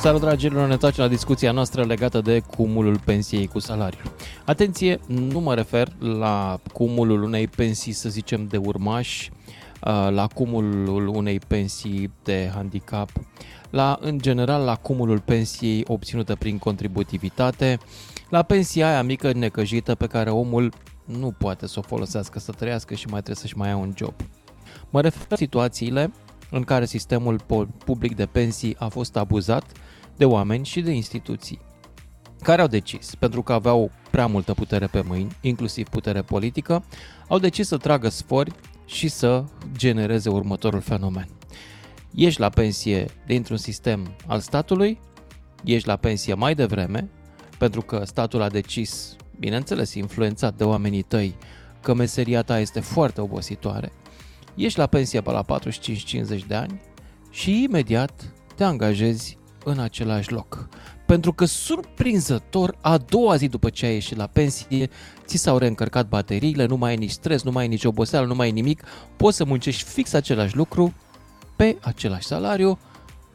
[0.00, 4.12] Salut, dragilor, ne întoarcem la discuția noastră legată de cumulul pensiei cu salariul.
[4.44, 11.06] Atenție, nu mă refer la cumulul unei pensii, să zicem, de urmași, uh, la cumulul
[11.06, 13.10] unei pensii de handicap,
[13.70, 17.78] la, în general, la cumulul pensiei obținută prin contributivitate,
[18.28, 20.72] la pensia aia mică necăjită pe care omul
[21.04, 24.14] nu poate să o folosească să trăiască și mai trebuie să-și mai ia un job.
[24.90, 26.10] Mă refer la situațiile
[26.50, 27.40] în care sistemul
[27.84, 29.64] public de pensii a fost abuzat
[30.20, 31.60] de oameni și de instituții
[32.42, 36.84] care au decis, pentru că aveau prea multă putere pe mâini, inclusiv putere politică,
[37.28, 38.52] au decis să tragă sfori
[38.86, 39.44] și să
[39.76, 41.28] genereze următorul fenomen.
[42.14, 44.98] Ești la pensie dintr-un sistem al statului,
[45.64, 47.08] ești la pensie mai devreme,
[47.58, 51.34] pentru că statul a decis, bineînțeles, influențat de oamenii tăi,
[51.80, 53.92] că meseria ta este foarte obositoare,
[54.54, 56.80] ești la pensie pe la 45-50 de ani
[57.30, 60.68] și imediat te angajezi în același loc.
[61.06, 64.90] Pentru că surprinzător, a doua zi după ce ai ieșit la pensie,
[65.24, 68.34] ți s-au reîncărcat bateriile, nu mai ai nici stres, nu mai ai nici oboseală, nu
[68.34, 68.82] mai ai nimic,
[69.16, 70.94] poți să muncești fix același lucru,
[71.56, 72.78] pe același salariu,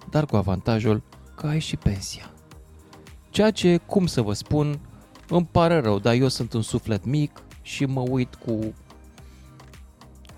[0.09, 1.01] dar cu avantajul
[1.35, 2.31] că ai și pensia.
[3.29, 4.79] Ceea ce, cum să vă spun,
[5.29, 8.73] îmi pare rău, dar eu sunt un suflet mic și mă uit cu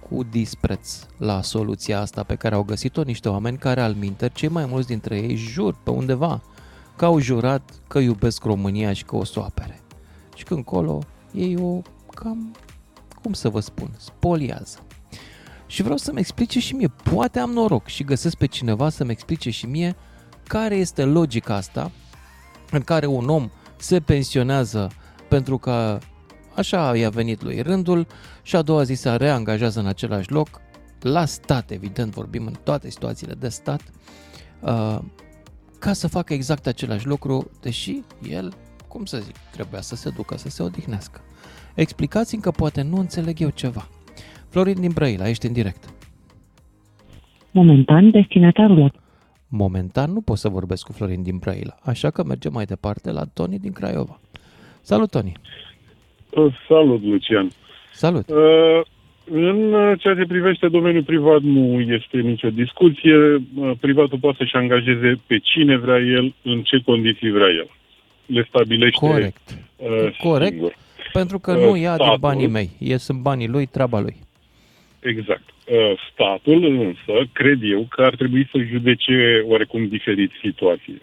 [0.10, 4.50] cu dispreț la soluția asta pe care au găsit-o niște oameni care al minter, cei
[4.50, 6.42] mai mulți dintre ei jur pe undeva
[6.96, 9.82] că au jurat că iubesc România și că o să o apere.
[10.36, 11.00] Și când colo
[11.34, 11.82] ei o
[12.14, 12.56] cam,
[13.22, 14.80] cum să vă spun, spoliază.
[15.66, 19.50] Și vreau să-mi explice și mie, poate am noroc și găsesc pe cineva să-mi explice
[19.50, 19.96] și mie
[20.48, 21.92] care este logica asta
[22.72, 24.92] în care un om se pensionează
[25.30, 26.00] pentru că
[26.58, 28.08] Așa i-a venit lui rândul
[28.44, 30.62] și a doua zi se reangajează în același loc,
[31.02, 33.82] la stat, evident, vorbim în toate situațiile de stat,
[34.62, 35.00] uh,
[35.80, 38.54] ca să facă exact același lucru, deși el,
[38.88, 41.22] cum să zic, trebuia să se ducă să se odihnească.
[41.76, 43.88] Explicați-mi că poate nu înțeleg eu ceva.
[44.50, 45.94] Florin din Brăila, ești în direct.
[47.52, 49.02] Momentan, destinatarul
[49.48, 53.24] Momentan nu pot să vorbesc cu Florin din Brăila, așa că mergem mai departe la
[53.26, 54.20] Toni din Craiova.
[54.82, 55.40] Salut, Toni!
[56.38, 57.48] Uh, salut, Lucian.
[57.92, 58.30] Salut.
[58.30, 58.82] Uh,
[59.32, 63.16] în ceea ce privește domeniul privat nu este nicio discuție.
[63.16, 67.70] Uh, privatul poate să-și angajeze pe cine vrea el, în ce condiții vrea el.
[68.26, 69.58] Le stabilește Corect.
[69.76, 70.52] Uh, Corect.
[70.52, 70.76] Singur.
[71.14, 72.70] Pentru că nu ia Statul, din banii mei.
[72.80, 74.16] E sunt banii lui, treaba lui.
[75.00, 75.44] Exact.
[76.12, 81.02] Statul însă, cred eu, că ar trebui să judece oarecum diferit situații.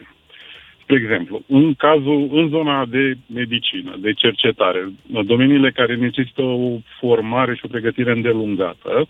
[0.85, 4.93] Spre exemplu, în cazul, în zona de medicină, de cercetare,
[5.25, 9.09] domeniile care necesită o formare și o pregătire îndelungată,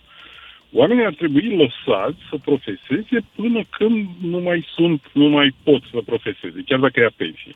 [0.72, 5.98] oamenii ar trebui lăsați să profeseze până când nu mai sunt, nu mai pot să
[6.04, 7.54] profeseze, chiar dacă ia pensie.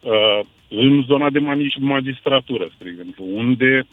[0.00, 1.38] Uh, în zona de
[1.78, 3.86] magistratură, spre exemplu, unde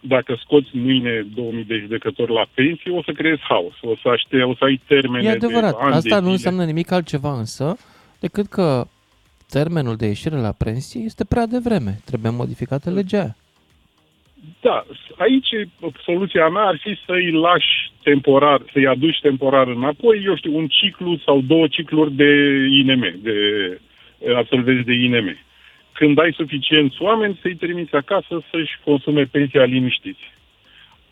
[0.00, 4.42] dacă scoți mâine 2000 de judecători la pensie, o să creezi haos, o să, aște,
[4.42, 7.76] o să ai termene E adevărat, de ani asta de nu înseamnă nimic altceva însă
[8.20, 8.86] decât că
[9.48, 11.98] termenul de ieșire la pensie este prea devreme.
[12.04, 13.36] Trebuie modificată legea
[14.60, 15.48] Da, aici
[16.04, 21.16] soluția mea ar fi să-i lași temporar, să-i aduci temporar înapoi, eu știu, un ciclu
[21.24, 22.30] sau două cicluri de
[22.70, 23.36] INM, de
[24.36, 25.36] absolvenți de INM.
[25.92, 30.34] Când ai suficienți oameni, să-i trimiți acasă să-și consume pensia liniștiți.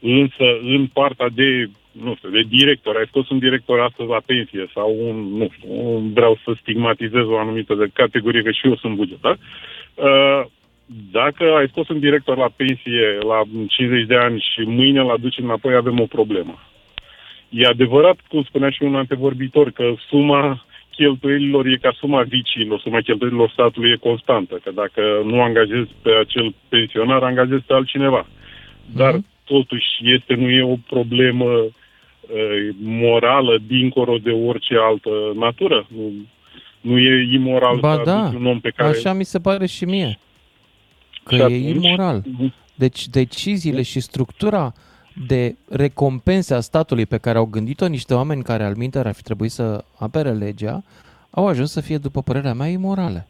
[0.00, 1.68] Însă, în partea de
[2.02, 5.68] nu știu, de director, ai scos un director astăzi la pensie sau un, nu știu,
[5.70, 9.38] un, vreau să stigmatizez o anumită de categorie, că și eu sunt bugetar,
[9.94, 10.42] uh,
[11.10, 15.38] dacă ai scos un director la pensie la 50 de ani și mâine la duci
[15.38, 16.58] înapoi, avem o problemă.
[17.48, 23.00] E adevărat, cum spunea și un antevorbitor, că suma cheltuielilor e ca suma vicilor, suma
[23.00, 28.26] cheltuielilor statului e constantă, că dacă nu angajezi pe acel pensionar, angajezi pe altcineva.
[28.94, 29.44] Dar mm-hmm.
[29.44, 31.46] totuși este, nu e o problemă
[32.80, 35.86] morală dincolo de orice altă natură.
[35.96, 36.12] Nu,
[36.80, 38.88] nu e imoral ba să da, un om pe care...
[38.88, 40.18] așa mi se pare și mie.
[41.24, 41.84] Că și e atunci...
[41.84, 42.22] imoral.
[42.74, 44.72] Deci deciziile și structura
[45.26, 49.22] de recompense a statului pe care au gândit-o niște oameni care al minter ar fi
[49.22, 50.82] trebuit să apere legea,
[51.30, 53.28] au ajuns să fie, după părerea mea, imorale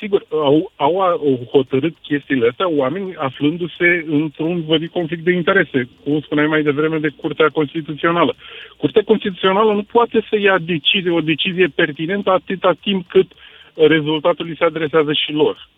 [0.00, 6.20] sigur, au, au, au hotărât chestiile astea oameni aflându-se într-un vădit conflict de interese, cum
[6.20, 8.34] spuneai mai devreme de Curtea Constituțională.
[8.76, 13.32] Curtea Constituțională nu poate să ia decizie, o decizie pertinentă atâta timp cât
[13.74, 15.68] rezultatul li se adresează și lor.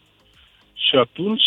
[0.75, 1.43] Și atunci,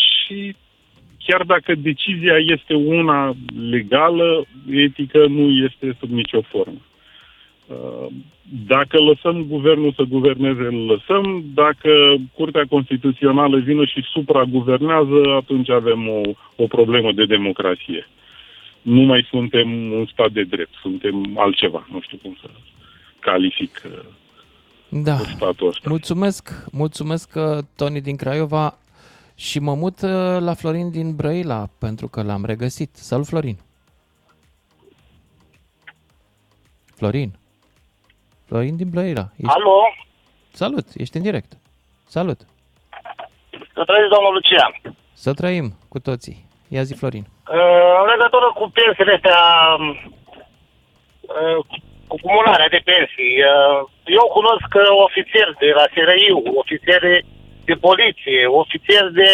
[1.24, 3.34] chiar dacă decizia este una
[3.70, 6.80] legală, etică nu este sub nicio formă.
[7.66, 8.06] Uh,
[8.66, 11.44] dacă lăsăm guvernul să guverneze, îl lăsăm.
[11.54, 11.90] Dacă
[12.34, 16.20] Curtea Constituțională vine și supraguvernează, atunci avem o,
[16.56, 18.08] o problemă de democrație.
[18.82, 21.86] Nu mai suntem un stat de drept, suntem altceva.
[21.92, 22.48] Nu știu cum să
[23.18, 25.16] calific uh, da.
[25.16, 25.88] statul ăsta.
[25.88, 28.78] Mulțumesc, mulțumesc, uh, Tony din Craiova
[29.34, 30.00] și mă mut
[30.38, 32.90] la Florin din Brăila, pentru că l-am regăsit.
[32.94, 33.58] Salut, Florin!
[36.94, 37.32] Florin!
[38.46, 39.26] Florin din Blăira.
[39.42, 39.54] Ești...
[39.56, 39.78] Alo?
[40.52, 41.52] Salut, ești în direct.
[42.16, 42.40] Salut.
[43.74, 44.72] Să trăiți, domnul Lucian.
[45.12, 46.38] Să trăim cu toții.
[46.74, 47.26] Ia zi, Florin.
[47.26, 49.40] Uh, în legătură cu pensiile astea,
[51.36, 51.58] uh,
[52.10, 53.78] cu cumularea de pensii, uh,
[54.18, 54.70] eu cunosc
[55.06, 57.24] ofițeri de la SRIU, ofițeri
[57.68, 59.30] de poliție, ofițeri de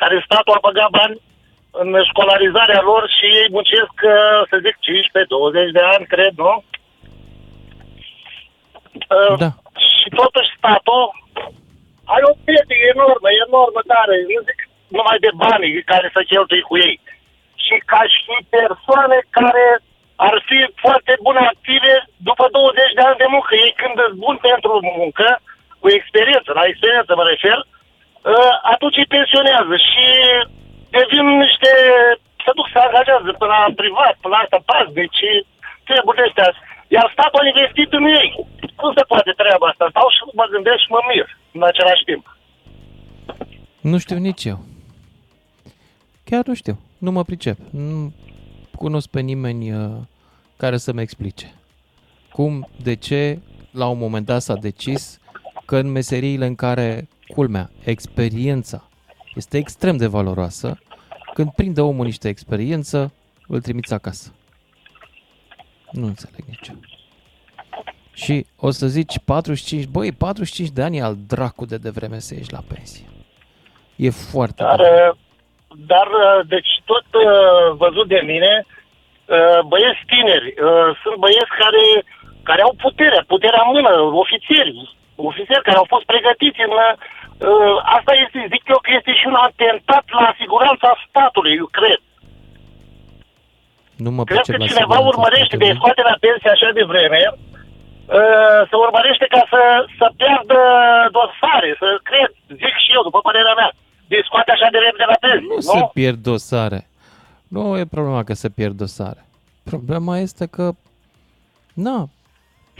[0.00, 1.16] care statul a băgat bani
[1.82, 3.96] în școlarizarea lor și ei muncesc,
[4.50, 6.64] să zic, 15-20 de ani, cred, nu?
[9.16, 9.50] Uh, da.
[10.00, 11.04] Și totuși statul
[12.14, 14.16] are o pierdere enormă, enormă, tare.
[14.30, 14.58] Nu zic
[14.96, 16.96] numai de banii care să cheltui cu ei.
[17.64, 19.66] Și ca și persoane care
[20.28, 21.94] ar fi foarte bune active
[22.28, 23.52] după 20 de ani de muncă.
[23.64, 25.28] Ei când sunt buni pentru muncă,
[25.80, 30.06] cu experiență, la experiență mă refer, uh, atunci îi pensionează și
[30.96, 31.72] devin niște,
[32.44, 35.20] să duc să angajează până la privat, până la asta pas, deci
[35.88, 36.48] trebuie astea.
[36.88, 38.30] Iar statul a investit în ei.
[38.76, 39.86] Cum se poate treaba asta?
[39.90, 42.36] Stau și mă gândesc și mă mir în același timp.
[43.80, 44.58] Nu știu nici eu.
[46.24, 46.78] Chiar nu știu.
[46.98, 47.58] Nu mă pricep.
[47.70, 48.12] Nu
[48.76, 49.96] cunosc pe nimeni uh,
[50.56, 51.54] care să-mi explice.
[52.32, 53.38] Cum, de ce,
[53.70, 55.20] la un moment dat s-a decis
[55.64, 58.88] că în meseriile în care, culmea, experiența
[59.34, 60.78] este extrem de valoroasă,
[61.34, 63.12] când prinde omul niște experiență,
[63.46, 64.34] îl trimiți acasă.
[65.96, 66.78] Nu înțeleg nici eu.
[68.22, 72.34] Și o să zici 45, băi, 45 de ani e al dracu de devreme să
[72.34, 73.06] ieși la pensie.
[73.96, 75.10] E foarte Dar, uh,
[75.92, 78.52] dar uh, deci tot uh, văzut de mine,
[79.70, 80.54] băieți tineri,
[81.02, 81.84] sunt băieți care,
[82.48, 86.72] care au puterea, puterea în mână, ofițeri, ofițeri care au fost pregătiți în...
[87.96, 92.00] Asta este, zic eu că este și un atentat la siguranța statului, eu cred.
[94.04, 98.74] Nu mă Cred că cineva urmărește de scoate la pensie așa de vreme, uh, să
[98.86, 99.62] urmărește ca să,
[99.98, 100.60] să pierdă
[101.18, 102.30] dosare, să cred,
[102.62, 103.70] zic și eu, după părerea mea,
[104.12, 105.54] de scoate așa de repede la pensie, nu?
[105.54, 106.80] Nu se pierd dosare.
[107.54, 109.22] Nu e problema că se pierd dosare.
[109.70, 110.72] Problema este că,
[111.74, 112.08] na,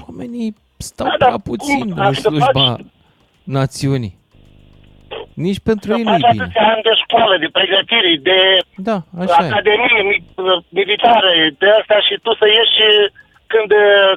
[0.07, 2.87] oamenii stau da, prea puțin în slujba faci?
[3.45, 4.19] națiunii.
[5.45, 6.49] Nici pentru ei nu e bine.
[6.73, 8.39] ani de școală, de pregătire, de
[8.89, 10.17] da, așa academie e.
[10.81, 12.87] militare, de asta și tu să ieși
[13.53, 13.71] când,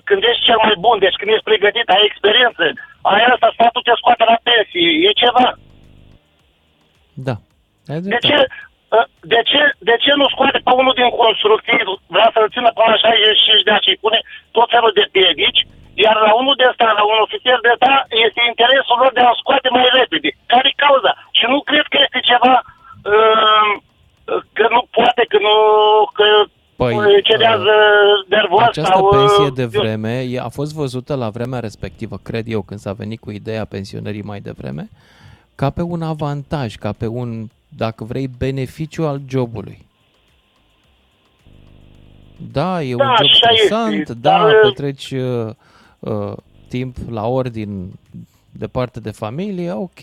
[0.08, 2.64] când ești cel mai bun, deci când ești pregătit, ai experiență,
[3.12, 5.48] ai asta, statul te scoate la pensie, e ceva.
[7.28, 7.36] Da.
[8.14, 8.38] De ce,
[8.98, 9.00] ă,
[9.34, 12.98] de ce, de ce nu scoate pe unul din constructiv, vrea să-l țină până la
[12.98, 14.20] 65 de ani și pune
[14.58, 15.62] tot felul de piedici,
[15.94, 17.92] iar la unul de ăsta, la un ofițer de ăsta,
[18.26, 20.30] este interesul lor de a scoate mai repede.
[20.52, 21.12] Care e cauza?
[21.38, 22.56] Și nu cred că este ceva
[23.14, 23.72] uh,
[24.58, 25.56] că nu poate, că nu...
[26.18, 26.26] Că
[26.76, 27.74] Păi, cerează
[28.28, 32.80] nervos această sau, pensie de vreme a fost văzută la vremea respectivă, cred eu, când
[32.80, 34.90] s-a venit cu ideea pensionării mai devreme,
[35.56, 37.48] ca pe un avantaj, ca pe un,
[37.78, 39.86] dacă vrei, beneficiu al jobului.
[42.52, 44.56] Da, e da, un job stresant, da, dar...
[44.62, 45.50] petreci uh,
[46.00, 46.34] uh,
[46.68, 47.92] timp la ordin
[48.52, 50.00] departe de familie, ok.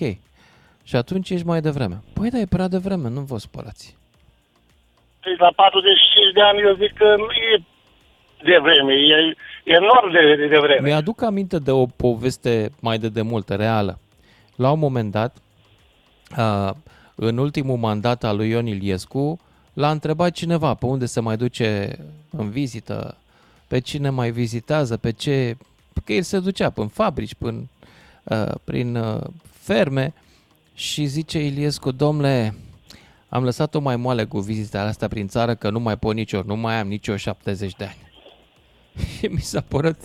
[0.84, 2.02] Și atunci ești mai devreme.
[2.12, 3.96] Păi da, e prea devreme, nu vă spărați.
[5.20, 7.62] Păi la 45 de ani eu zic că nu e
[8.42, 10.88] de vreme, e enorm de, de vreme.
[10.88, 13.98] Mi-aduc aminte de o poveste mai de demult, reală.
[14.56, 15.36] La un moment dat,
[16.38, 16.70] uh,
[17.14, 19.40] în ultimul mandat al lui Ion Iliescu,
[19.72, 21.98] l-a întrebat cineva pe unde se mai duce
[22.30, 23.16] în vizită,
[23.68, 25.56] pe cine mai vizitează, pe ce
[26.06, 27.68] că el se ducea până fabrici, până,
[28.24, 30.14] uh, prin uh, ferme
[30.74, 32.54] și zice Iliescu, domnule,
[33.28, 36.56] am lăsat-o mai moale cu vizitele astea prin țară că nu mai pot nicio, nu
[36.56, 38.10] mai am nicio 70 de ani.
[39.18, 39.98] și mi s-a părut,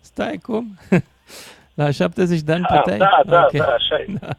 [0.00, 0.78] stai cum?
[1.74, 2.98] La 70 de ani da, puteai?
[2.98, 3.60] Da, da, okay.
[3.60, 4.12] da, așa e.
[4.20, 4.36] Da.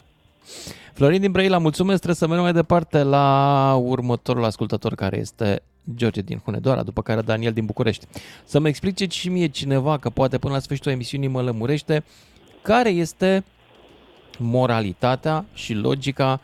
[0.93, 5.61] Florin din Brăila, mulțumesc, trebuie să mergem mai departe la următorul ascultător care este
[5.95, 8.05] George din Hunedoara, după care Daniel din București.
[8.43, 12.03] Să mă explice și mie cineva, că poate până la sfârșitul emisiunii mă lămurește,
[12.61, 13.43] care este
[14.39, 16.39] moralitatea și logica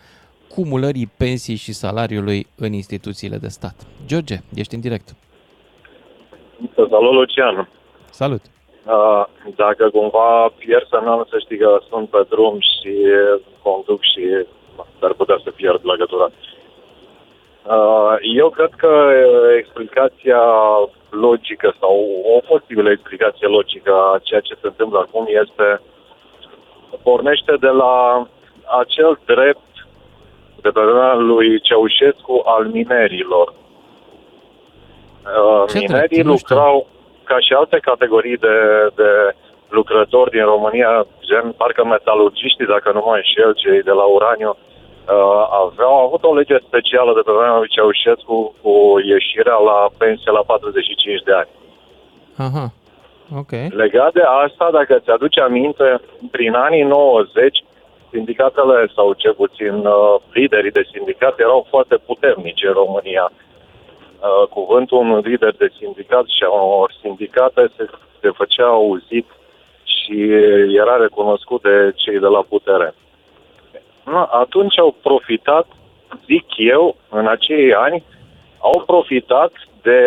[0.49, 3.75] cumulării pensiei și salariului în instituțiile de stat.
[4.05, 5.15] George, ești în direct.
[6.75, 7.69] Salut, Lucian.
[8.09, 8.41] Salut.
[8.85, 9.25] Uh,
[9.55, 12.93] dacă cumva pierd semnalul, să știi că sunt pe drum și
[13.61, 14.23] conduc și
[15.01, 16.27] ar putea să pierd legătura.
[17.75, 19.11] Uh, eu cred că
[19.57, 20.41] explicația
[21.09, 21.95] logică sau
[22.35, 25.81] o posibilă explicație logică a ceea ce se întâmplă acum este
[27.03, 28.27] pornește de la
[28.79, 29.87] acel drept
[30.61, 30.79] de pe
[31.17, 33.53] lui Ceaușescu al minerilor.
[35.23, 36.87] Uh, minerii lucrau
[37.23, 38.57] ca și alte categorii de,
[38.95, 39.35] de
[39.67, 44.68] lucrători din România, gen parcă metalurgiștii, dacă nu mă înșel, cei de la uraniu, uh,
[45.63, 50.43] aveau avut o lege specială de pe vremea lui Ceaușescu cu ieșirea la pensie la
[50.45, 51.51] 45 de ani.
[52.37, 52.65] Aha.
[53.35, 53.51] Ok.
[53.69, 57.63] Legat de asta, dacă ți-aduce aminte, prin anii 90,
[58.11, 63.31] sindicatele sau cel puțin uh, liderii de sindicat erau foarte puternici în România.
[63.31, 67.89] Uh, cuvântul unui lider de sindicat și a unor sindicate se,
[68.21, 69.27] se făcea auzit
[69.83, 70.15] și
[70.81, 72.93] era recunoscut de cei de la putere.
[74.31, 75.67] Atunci au profitat,
[76.25, 78.03] zic eu, în acei ani,
[78.59, 80.01] au profitat de,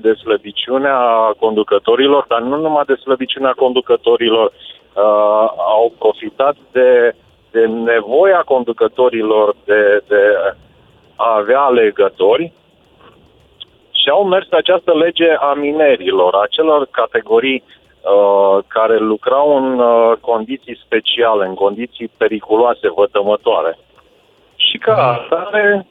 [0.00, 0.98] de slăbiciunea
[1.38, 7.14] conducătorilor, dar nu numai de slăbiciunea conducătorilor, uh, au profitat de,
[7.50, 10.22] de nevoia conducătorilor de, de
[11.16, 12.52] a avea alegători
[13.90, 17.87] și au mers această lege a minerilor, a celor categorii uh,
[18.66, 23.78] care lucrau în uh, condiții speciale, în condiții periculoase, vătămătoare.
[24.56, 25.36] Și ca mm.
[25.36, 25.86] atare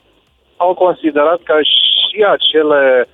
[0.57, 3.07] au considerat că și acele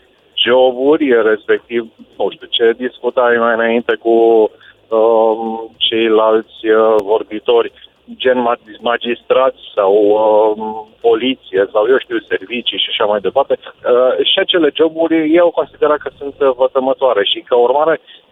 [0.45, 7.71] joburi, respectiv, nu știu, ce discutai mai înainte cu uh, ceilalți uh, vorbitori,
[8.15, 8.47] gen
[8.81, 14.69] magistrați sau uh, poliție sau, eu știu, servicii și așa mai departe, uh, și acele
[14.75, 18.23] joburi eu consider că sunt uh, vătămătoare și ca urmare uh,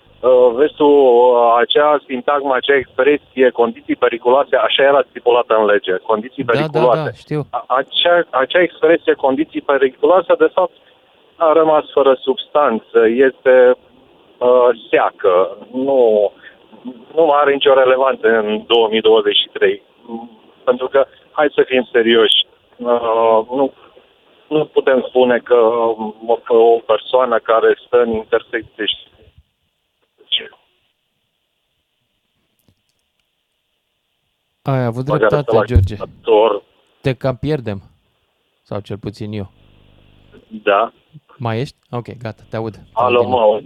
[0.55, 6.43] vezi tu, uh, acea sintagmă, acea expresie, condiții periculoase, așa era stipulată în lege, condiții
[6.43, 6.97] da, periculoase.
[6.97, 7.41] Da, da, știu.
[7.67, 10.71] Acea, acea expresie, condiții periculoase, de fapt,
[11.35, 13.75] a rămas fără substanță, este
[14.37, 16.31] uh, seacă, nu
[17.15, 19.81] nu are nicio relevanță în 2023.
[20.63, 22.45] Pentru că, hai să fim serioși,
[22.77, 23.73] uh, nu,
[24.47, 25.55] nu putem spune că
[26.47, 28.97] o persoană care stă în intersecție și
[34.61, 35.95] ai avut dreptate, George.
[37.01, 37.81] Te cam pierdem.
[38.63, 39.51] Sau cel puțin eu.
[40.63, 40.93] Da.
[41.37, 41.75] Mai ești?
[41.89, 42.79] Ok, gata, te aud.
[42.93, 43.61] Alo, mă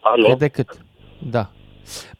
[0.00, 0.28] Alo?
[0.28, 0.84] E decât.
[1.30, 1.50] Da.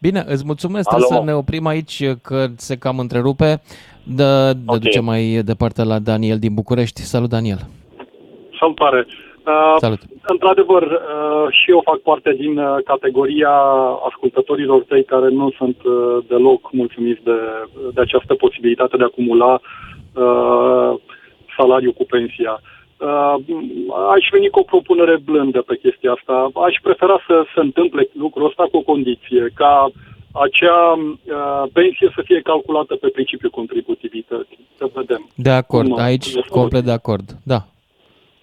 [0.01, 3.63] Bine, îți mulțumesc, Alo, să ne oprim aici, că se cam întrerupe.
[4.03, 4.79] Dă, okay.
[4.79, 7.01] ducem mai departe la Daniel din București.
[7.01, 7.59] Salut, Daniel!
[8.59, 9.07] Salutare!
[9.47, 10.01] Uh, Salut!
[10.23, 13.55] Într-adevăr, uh, și eu fac parte din uh, categoria
[14.09, 17.39] ascultătorilor tăi care nu sunt uh, deloc mulțumiți de,
[17.95, 21.01] de această posibilitate de a acumula uh,
[21.57, 22.53] salariu cu pensia.
[22.53, 22.73] Uh,
[23.05, 23.35] Uh,
[24.15, 26.51] aș veni cu o propunere blândă pe chestia asta.
[26.67, 29.91] Aș prefera să se întâmple lucrul ăsta cu o condiție, ca
[30.33, 34.59] acea uh, pensie să fie calculată pe principiul contributivității.
[34.79, 35.29] Să vedem.
[35.35, 37.61] De acord, cum, aici complet de acord, da.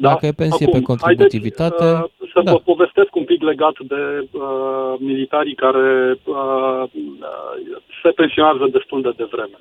[0.02, 0.10] Da?
[0.10, 1.84] Dacă e pensie Acum, pe contributivitate...
[1.84, 2.52] Haideți, uh, să da.
[2.52, 6.84] vă povestesc un pic legat de uh, militarii care uh,
[8.02, 9.58] se pensionează destul de devreme.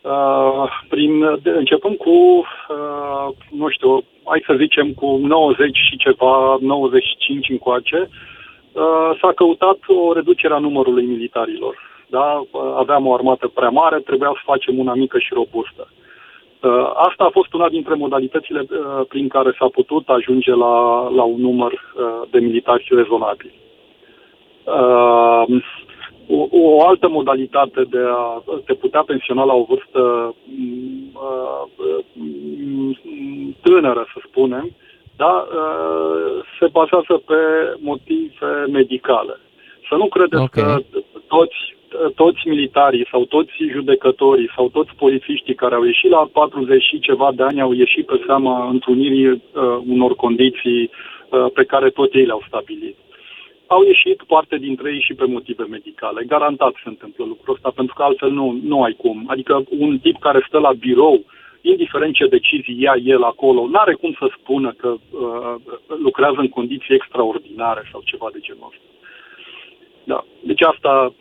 [0.00, 6.56] Uh, prin, de, începând cu, uh, nu știu, hai să zicem cu 90 și ceva,
[6.60, 11.74] 95 încoace, uh, s-a căutat o reducere a numărului militarilor.
[12.06, 12.44] Da?
[12.50, 15.88] Uh, aveam o armată prea mare, trebuia să facem una mică și robustă.
[15.88, 16.03] Uh,
[16.94, 21.40] asta a fost una dintre modalitățile uh, prin care s-a putut ajunge la, la un
[21.40, 23.52] număr uh, de militari rezonabil.
[24.64, 25.62] Uh,
[26.28, 31.12] o, o altă modalitate de a te putea pensiona la o vârstă mm,
[32.12, 34.70] mm, tânără, să spunem,
[35.16, 35.46] da,
[36.58, 37.34] se bazează pe
[37.78, 39.40] motive medicale.
[39.88, 40.64] Să nu credeți okay.
[40.64, 41.56] că toți,
[42.14, 47.32] toți militarii sau toți judecătorii sau toți polițiștii care au ieșit la 40 și ceva
[47.34, 49.40] de ani au ieșit pe seama întrunirii uh,
[49.86, 52.96] unor condiții uh, pe care tot ei le-au stabilit
[53.66, 56.24] au ieșit parte dintre ei și pe motive medicale.
[56.24, 59.24] Garantat se întâmplă lucrul ăsta, pentru că altfel nu, nu ai cum.
[59.26, 61.24] Adică un tip care stă la birou,
[61.60, 65.54] indiferent ce decizii ia el acolo, nu are cum să spună că uh,
[66.06, 68.82] lucrează în condiții extraordinare sau ceva de genul ăsta.
[70.04, 70.24] Da.
[70.40, 71.14] Deci asta,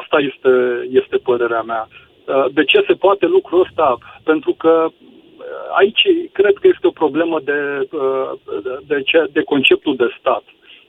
[0.00, 0.52] asta este,
[0.90, 1.88] este părerea mea.
[1.88, 3.98] Uh, de ce se poate lucrul ăsta?
[4.22, 5.44] Pentru că uh,
[5.78, 6.02] aici
[6.32, 8.30] cred că este o problemă de, uh,
[8.86, 10.42] de, de, de conceptul de stat.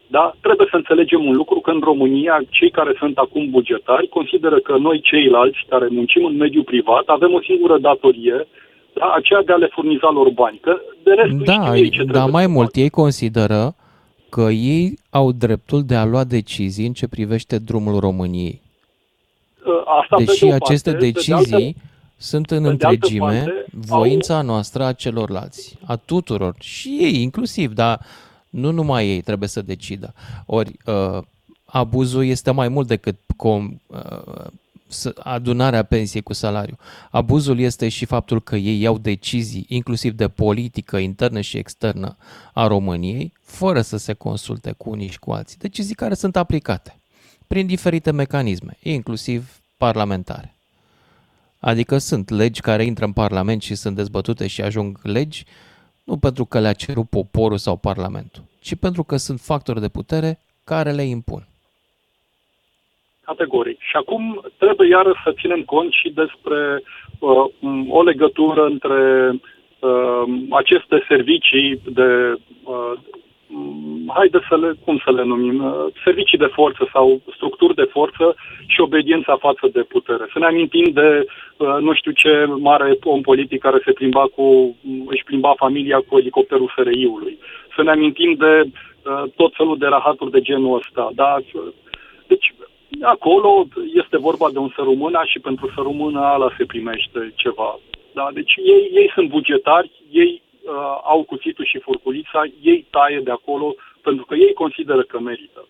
[0.08, 0.34] Da?
[0.42, 4.78] Trebuie să înțelegem un lucru, că în România cei care sunt acum bugetari consideră că
[4.78, 8.48] noi ceilalți care muncim în mediul privat avem o singură datorie,
[8.94, 9.12] da?
[9.16, 10.60] aceea de a le furniza lor bani.
[10.62, 13.76] Că de rest da, ei ce da, mai mult, ei consideră
[14.30, 18.61] că ei au dreptul de a lua decizii în ce privește drumul României.
[20.01, 21.80] Asta Deși de aceste parte, decizii de altă,
[22.17, 24.45] sunt în de întregime parte, voința au...
[24.45, 28.05] noastră a celorlalți, a tuturor, și ei inclusiv, dar
[28.49, 30.13] nu numai ei trebuie să decidă.
[30.45, 31.21] Ori uh,
[31.65, 34.45] abuzul este mai mult decât com, uh,
[35.18, 36.78] adunarea pensiei cu salariu.
[37.12, 42.18] Abuzul este și faptul că ei iau decizii, inclusiv de politică internă și externă
[42.54, 45.58] a României, fără să se consulte cu unii și cu alții.
[45.58, 47.00] Decizii care sunt aplicate
[47.48, 50.56] prin diferite mecanisme, inclusiv parlamentare.
[51.60, 55.46] Adică sunt legi care intră în Parlament și sunt dezbătute și ajung legi,
[56.04, 60.40] nu pentru că le-a cerut poporul sau Parlamentul, ci pentru că sunt factori de putere
[60.64, 61.49] care le impun.
[63.30, 63.80] Categoric.
[63.80, 64.23] Și acum
[64.57, 66.59] trebuie iară să ținem cont și despre
[67.19, 67.45] uh,
[67.89, 69.30] o legătură între
[69.80, 72.09] uh, aceste servicii de
[72.63, 72.93] uh,
[73.51, 77.89] Mm, haide să le, cum să le numim, uh, servicii de forță sau structuri de
[77.91, 78.36] forță
[78.67, 80.30] și obediența față de putere.
[80.34, 81.25] Să ne amintim de
[81.57, 86.03] uh, nu știu ce mare om politic care se plimba cu, mm, își plimba familia
[86.07, 87.38] cu elicopterul SRI-ului.
[87.75, 91.09] Să ne amintim de uh, tot felul de rahaturi de genul ăsta.
[91.13, 91.38] Da?
[92.27, 92.53] Deci,
[93.02, 97.80] acolo este vorba de un sărumâna și pentru sărumâna ala se primește ceva.
[98.14, 98.30] Da?
[98.34, 100.72] Deci ei, ei sunt bugetari, ei uh,
[101.04, 105.68] au cuțitul și furculița, ei taie de acolo pentru că ei consideră că merită.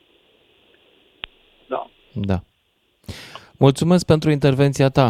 [1.68, 1.88] Da.
[2.14, 2.38] Da.
[3.58, 5.10] Mulțumesc pentru intervenția ta.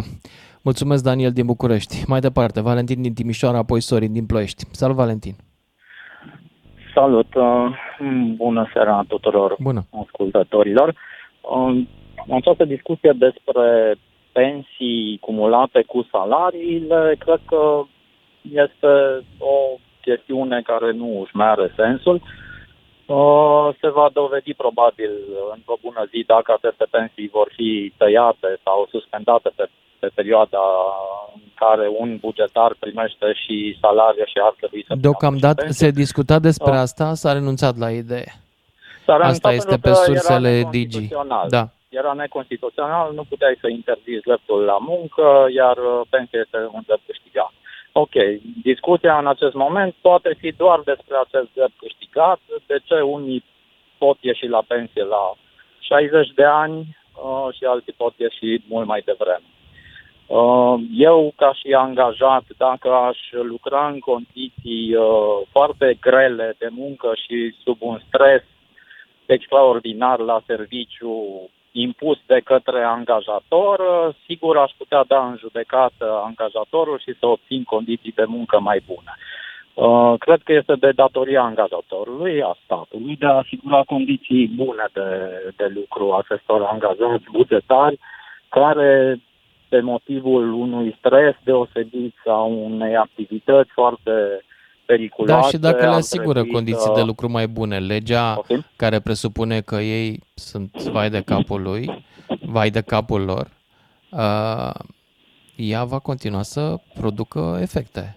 [0.62, 2.02] Mulțumesc, Daniel din București.
[2.06, 4.64] Mai departe, Valentin din Timișoara, apoi Sorin din Ploiești.
[4.70, 5.34] Salut, Valentin!
[6.94, 7.34] Salut!
[7.34, 7.44] Uh,
[8.36, 9.82] bună seara tuturor Bună.
[10.04, 10.94] ascultătorilor!
[12.26, 13.96] Uh, această discuție despre
[14.32, 17.82] pensii cumulate cu salariile, cred că
[18.52, 22.22] este o chestiune care nu își mai are sensul.
[23.06, 25.10] Uh, se va dovedi probabil
[25.54, 29.64] într-o bună zi dacă aceste pensii vor fi tăiate sau suspendate pe,
[29.98, 30.64] pe perioada
[31.34, 36.70] în care un bugetar primește și salarie și ar trebui să Deocamdată se discuta despre
[36.70, 36.78] uh.
[36.78, 38.32] asta, s-a renunțat la idee.
[39.04, 41.08] S-a asta este pe sursele Digi.
[41.48, 41.68] Da.
[41.90, 45.76] Era neconstituțional, nu puteai să interziți dreptul la muncă, iar
[46.10, 47.52] pensia este un drept câștigat.
[47.92, 48.14] Ok,
[48.62, 53.44] discuția în acest moment poate fi doar despre acest drept câștigat, de ce unii
[53.98, 55.34] pot ieși la pensie la
[55.78, 59.48] 60 de ani uh, și alții pot ieși mult mai devreme.
[60.26, 67.12] Uh, eu, ca și angajat, dacă aș lucra în condiții uh, foarte grele de muncă
[67.14, 68.42] și sub un stres
[69.26, 73.80] extraordinar la serviciu impus de către angajator,
[74.26, 79.12] sigur aș putea da în judecată angajatorul și să obțin condiții de muncă mai bune.
[79.74, 85.08] Uh, cred că este de datoria angajatorului, a statului, de a asigura condiții bune de,
[85.56, 87.98] de lucru acestor angajați bugetari
[88.48, 89.20] care,
[89.68, 94.44] pe motivul unui stres deosebit sau unei activități foarte
[94.90, 95.42] periculoase.
[95.42, 98.64] Da, și dacă le asigură condiții de lucru mai bune, legea okay.
[98.76, 102.04] care presupune că ei sunt vai de capul lui,
[102.54, 103.46] vai de capul lor,
[104.10, 104.74] uh,
[105.56, 108.14] ea va continua să producă efecte.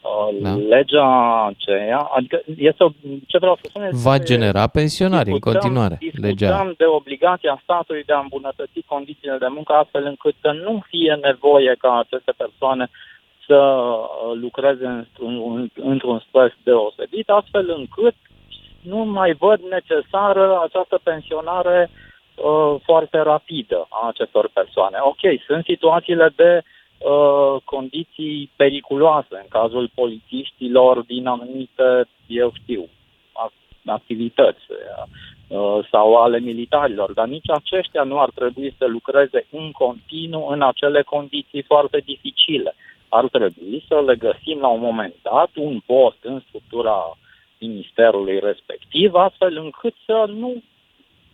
[0.00, 0.54] Uh, da?
[0.54, 2.88] Legea aceea, adică este o,
[3.26, 5.98] ce vreau să spun este Va genera pensionari în continuare.
[6.12, 6.72] Legea.
[6.76, 11.74] de obligația statului de a îmbunătăți condițiile de muncă astfel încât să nu fie nevoie
[11.78, 12.90] ca aceste persoane
[13.48, 18.14] să uh, lucreze într-un, într-un stres deosebit, astfel încât
[18.82, 24.96] nu mai văd necesară această pensionare uh, foarte rapidă a acestor persoane.
[25.00, 32.88] Ok, sunt situațiile de uh, condiții periculoase în cazul polițiștilor din anumite, eu știu,
[33.86, 40.48] activități uh, sau ale militarilor, dar nici aceștia nu ar trebui să lucreze în continuu
[40.48, 42.74] în acele condiții foarte dificile
[43.08, 47.18] ar trebui să le găsim la un moment dat un post în structura
[47.58, 50.62] ministerului respectiv, astfel încât să nu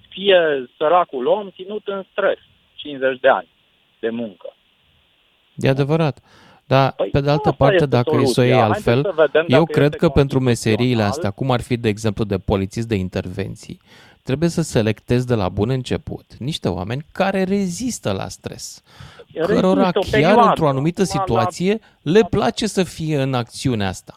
[0.09, 2.39] fie săracul om ținut în stres
[2.75, 3.49] 50 de ani
[4.01, 4.55] de muncă.
[5.57, 6.19] E adevărat.
[6.67, 9.15] Dar, păi, pe de altă parte, dacă e să o iei altfel,
[9.47, 13.81] eu cred că pentru meseriile astea, cum ar fi, de exemplu, de polițist de intervenții,
[14.29, 18.83] trebuie să selectezi de la bun început niște oameni care rezistă la stres.
[19.47, 24.15] Cărora chiar într-o anumită situație le place să fie în acțiunea asta.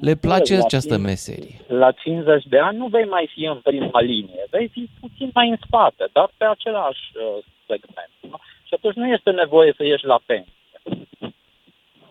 [0.00, 1.56] Le place la această 50 meserie.
[1.66, 5.48] La 50 de ani nu vei mai fi în prima linie, vei fi puțin mai
[5.48, 8.12] în spate, dar pe același uh, segment.
[8.20, 8.36] Nu?
[8.64, 10.52] Și atunci nu este nevoie să ieși la pensie.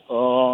[0.07, 0.53] Uh,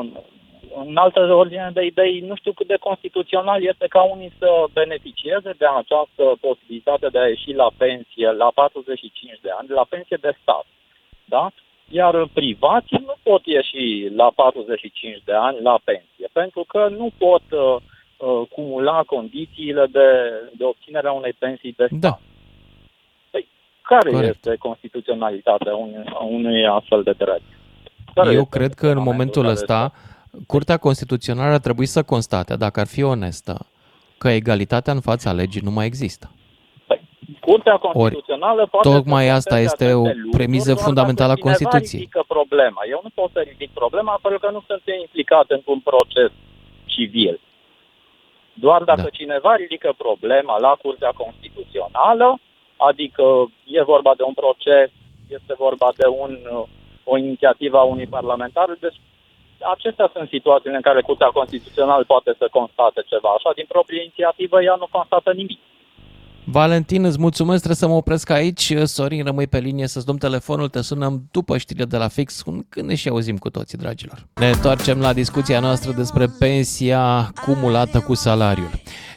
[0.84, 5.52] în altă ordine de idei, nu știu cât de constituțional este ca unii să beneficieze
[5.58, 10.38] de această posibilitate de a ieși la pensie la 45 de ani, la pensie de
[10.42, 10.66] stat.
[11.26, 11.52] Da?
[11.90, 17.44] Iar privații nu pot ieși la 45 de ani la pensie, pentru că nu pot
[17.52, 17.76] uh,
[18.18, 20.08] uh, cumula condițiile de,
[20.58, 22.00] de obținerea unei pensii de stat.
[22.00, 22.20] Da.
[23.32, 23.48] Păi,
[23.82, 24.36] care Corect.
[24.36, 27.50] este constituționalitatea unui, unui astfel de drept?
[28.14, 29.94] Care Eu este cred că în fundamentul momentul care ăsta
[30.48, 33.66] Curtea Constituțională ar trebui să constate, dacă ar fi onestă,
[34.18, 36.32] că egalitatea în fața legii nu mai există.
[37.40, 41.36] Curtea Constituțională poate tocmai să asta conteste este o aceste lucruri premiză doar fundamentală a
[41.36, 42.02] dacă cineva Constituției.
[42.02, 42.82] ridică problema.
[42.90, 46.32] Eu nu pot să ridic problema pentru că nu sunt implicat într-un proces
[46.86, 47.40] civil.
[48.54, 49.18] Doar dacă Da.
[49.20, 52.40] cineva ridică problema la Curtea Constituțională,
[52.90, 53.24] adică
[53.78, 54.90] e vorba de un proces,
[55.28, 56.32] este vorba de un,
[57.04, 59.00] o inițiativă a unui parlamentar, deci
[59.60, 63.30] acestea sunt situațiile în care Curtea Constituțională poate să constate ceva.
[63.38, 65.60] Așa, din proprie inițiativă, ea nu constată nimic.
[66.56, 68.74] Valentin, îți mulțumesc, trebuie să mă opresc aici.
[68.84, 72.88] Sorin, rămâi pe linie să-ți dăm telefonul, te sunăm după știrile de la fix, când
[72.88, 74.28] ne și auzim cu toții, dragilor.
[74.34, 78.70] Ne întoarcem la discuția noastră despre pensia cumulată cu salariul.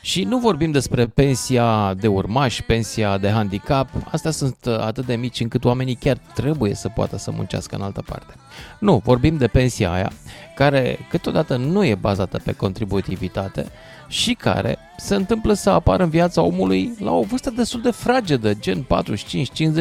[0.03, 5.41] Și nu vorbim despre pensia de urmaș, pensia de handicap, astea sunt atât de mici
[5.41, 8.35] încât oamenii chiar trebuie să poată să muncească în altă parte.
[8.79, 10.13] Nu, vorbim de pensia aia,
[10.55, 13.67] care câteodată nu e bazată pe contributivitate,
[14.09, 18.55] și care se întâmplă să apară în viața omului la o vârstă destul de fragedă,
[18.55, 18.87] gen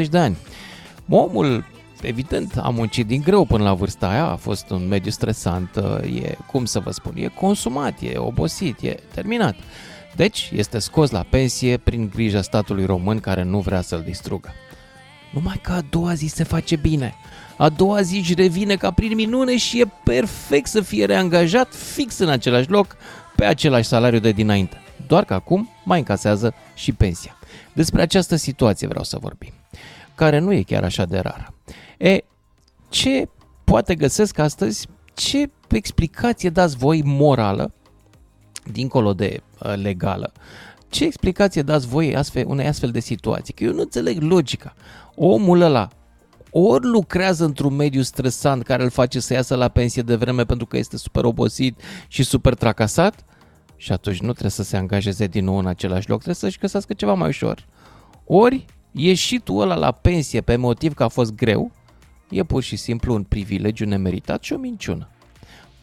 [0.04, 0.38] 45-50 de ani.
[1.10, 1.66] Omul,
[2.02, 5.70] evident, a muncit din greu până la vârsta aia, a fost un mediu stresant,
[6.22, 9.56] e, cum să vă spun, e consumat, e obosit, e terminat.
[10.16, 14.54] Deci este scos la pensie prin grija statului român care nu vrea să-l distrugă.
[15.34, 17.16] Numai că a doua zi se face bine.
[17.58, 22.18] A doua zi își revine ca prin minune și e perfect să fie reangajat fix
[22.18, 22.98] în același loc,
[23.38, 24.82] pe același salariu de dinainte.
[25.08, 27.38] Doar că acum mai încasează și pensia.
[27.74, 29.54] Despre această situație vreau să vorbim,
[30.16, 31.54] care nu e chiar așa de rară.
[31.98, 32.18] E,
[32.90, 33.30] ce
[33.64, 37.74] poate găsesc astăzi, ce explicație dați voi morală,
[38.72, 40.32] dincolo de uh, legală,
[40.90, 43.54] ce explicație dați voi astfel, unei astfel de situații?
[43.54, 44.74] Că eu nu înțeleg logica.
[45.16, 45.88] Omul ăla
[46.52, 50.66] ori lucrează într-un mediu stresant care îl face să iasă la pensie de vreme pentru
[50.66, 53.26] că este super obosit și super tracasat
[53.76, 56.94] și atunci nu trebuie să se angajeze din nou în același loc, trebuie să-și găsească
[56.94, 57.66] ceva mai ușor.
[58.26, 61.72] Ori ieșitul ăla la pensie pe motiv că a fost greu
[62.30, 65.10] e pur și simplu un privilegiu nemeritat și o minciună.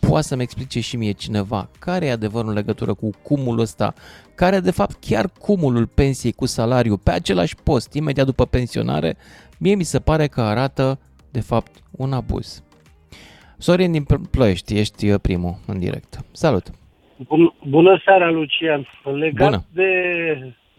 [0.09, 3.95] Poate să-mi explice și mie cineva care e adevărul în legătură cu cumulul ăsta,
[4.35, 9.17] care de fapt chiar cumulul pensiei cu salariu pe același post imediat după pensionare
[9.59, 10.99] mie mi se pare că arată,
[11.33, 12.63] de fapt, un abuz.
[13.59, 16.19] Sorin din Ploiești, ești uh, primul în direct.
[16.33, 16.67] Salut!
[17.17, 18.87] Bun, bună seara, Lucian.
[19.05, 19.65] Legat Bună.
[19.73, 19.91] de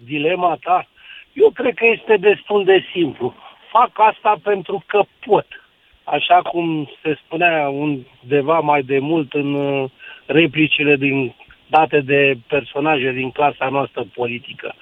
[0.06, 0.88] dilema ta,
[1.34, 3.34] eu cred că este destul de simplu.
[3.72, 5.46] Fac asta pentru că pot.
[6.06, 9.90] Așa cum se spunea undeva mai de mult în uh,
[10.26, 11.36] replicile din,
[11.68, 14.74] date de personaje din clasa noastră politică.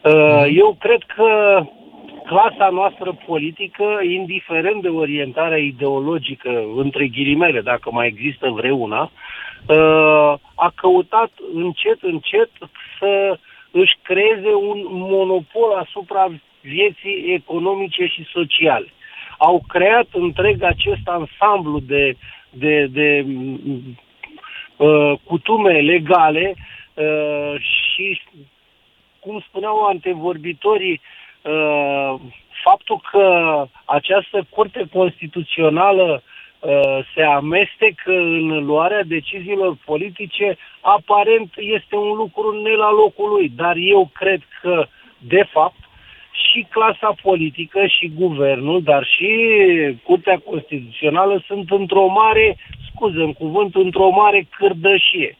[0.00, 1.60] Uh, Eu cred că
[2.24, 10.72] clasa noastră politică, indiferent de orientarea ideologică, între ghilimele, dacă mai există vreuna, uh, a
[10.74, 12.50] căutat încet, încet
[12.98, 13.38] să
[13.70, 16.28] își creeze un monopol asupra
[16.60, 18.92] vieții economice și sociale.
[19.38, 22.16] Au creat întreg acest ansamblu de,
[22.50, 23.26] de, de
[24.76, 26.54] uh, cutume legale
[26.94, 28.20] uh, și,
[29.18, 31.00] cum spuneau antevorbitorii,
[31.42, 32.14] uh,
[32.64, 33.26] faptul că
[33.84, 36.22] această curte constituțională
[36.58, 43.48] uh, se amestecă în luarea deciziilor politice, aparent este un lucru ne la locul lui.
[43.48, 44.86] Dar eu cred că,
[45.18, 45.76] de fapt,
[46.34, 49.30] și clasa politică și guvernul, dar și
[50.02, 52.56] Curtea Constituțională sunt într-o mare,
[52.90, 55.36] scuză în cuvânt, într-o mare cârdășie.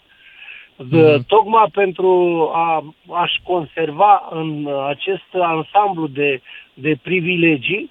[0.77, 2.11] De, tocmai pentru
[2.55, 6.41] a, a-și conserva în acest ansamblu de,
[6.75, 7.91] de privilegii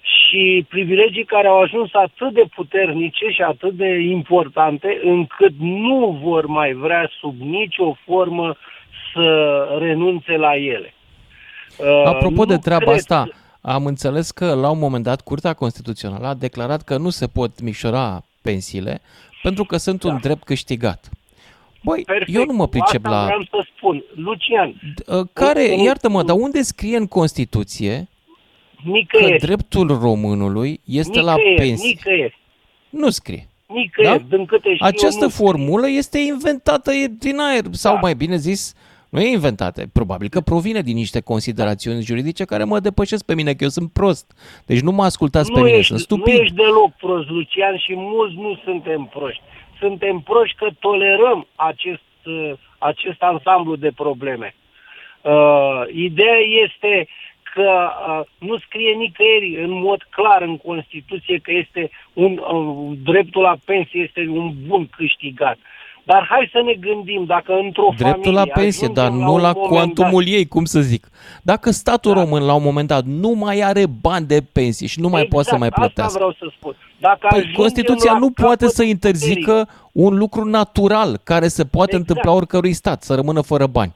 [0.00, 6.46] și privilegii care au ajuns atât de puternice și atât de importante încât nu vor
[6.46, 8.56] mai vrea sub nicio formă
[9.12, 10.94] să renunțe la ele.
[11.78, 13.28] Uh, Apropo de nu treaba cred asta,
[13.60, 17.60] am înțeles că la un moment dat Curtea Constituțională a declarat că nu se pot
[17.60, 19.00] micșora pensiile
[19.42, 21.08] pentru că sunt un drept câștigat.
[21.82, 22.34] Băi, Perfect.
[22.38, 23.24] eu nu mă pricep Asta la...
[23.24, 24.04] vreau să spun.
[24.14, 28.08] Lucian, Uh, Care, un- iartă-mă, dar unde scrie în Constituție
[28.76, 31.88] că nicăieri, dreptul românului este la nicăieri, pensie?
[31.88, 32.38] nicăieri,
[32.90, 33.48] Nu scrie.
[33.66, 38.00] nicăieri, din câte știu Această eu, nu formulă este inventată e din aer, sau Da.
[38.00, 38.74] mai bine zis,
[39.10, 43.52] nu e inventată, probabil că provine din niște considerațiuni juridice care mă depășesc pe mine,
[43.52, 44.26] că eu sunt prost.
[44.66, 46.40] Deci nu mă ascultați pe nu mine, ești, sunt nu stupid.
[46.40, 49.42] ești deloc prost, Lucian, și mulți nu suntem proști.
[49.78, 54.54] Suntem proști că tolerăm acest, uh, acest ansamblu de probleme.
[55.22, 57.08] Uh, ideea este
[57.54, 63.42] că uh, nu scrie nicăieri în mod clar în Constituție că este un, uh, dreptul
[63.42, 65.58] la pensie este un bun câștigat.
[66.10, 69.34] Dar hai să ne gândim, dacă într-o Dreptul la familie pensie, ajungem dar la nu
[69.34, 71.08] un la moment cuantumul ei, cum să zic.
[71.42, 72.20] Dacă statul Da.
[72.20, 75.32] român la un moment dat nu mai are bani de pensie și nu mai exact,
[75.34, 76.74] poate să mai Asta plătească, vreau să spun.
[77.00, 81.64] Dacă Păi, ajungem Constituția la nu poate capătul să interzică un lucru natural care se
[81.64, 82.08] poate Exact.
[82.08, 83.92] întâmpla oricărui stat, să rămână fără bani.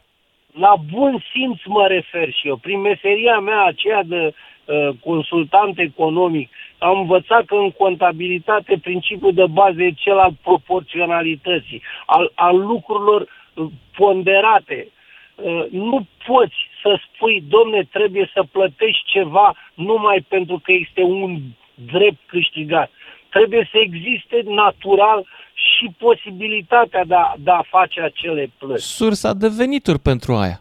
[0.53, 2.57] La bun simț mă refer și eu.
[2.57, 4.34] Prin meseria mea aceea de
[4.64, 11.82] uh, consultant economic, am învățat că în contabilitate principiul de bază e cel al proporționalității,
[12.07, 13.20] al, al lucrurilor
[13.55, 14.88] uh, ponderate.
[15.34, 21.38] Uh, nu poți să spui, domne, trebuie să plătești ceva numai pentru că este un
[21.74, 22.90] drept câștigat.
[23.32, 25.20] Trebuie să existe natural
[25.54, 30.60] și posibilitatea de a, de a face acele plăți Sursa de venituri pentru aia.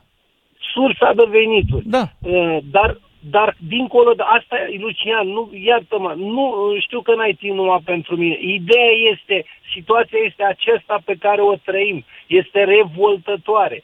[0.73, 1.83] sursa de venituri.
[1.85, 2.03] Da.
[2.21, 7.55] Uh, Dar, dar dincolo de asta, Lucian, nu, iartă-mă, nu uh, știu că n-ai timp
[7.55, 8.37] numai pentru mine.
[8.41, 12.05] Ideea este, situația este aceasta pe care o trăim.
[12.27, 13.83] Este revoltătoare.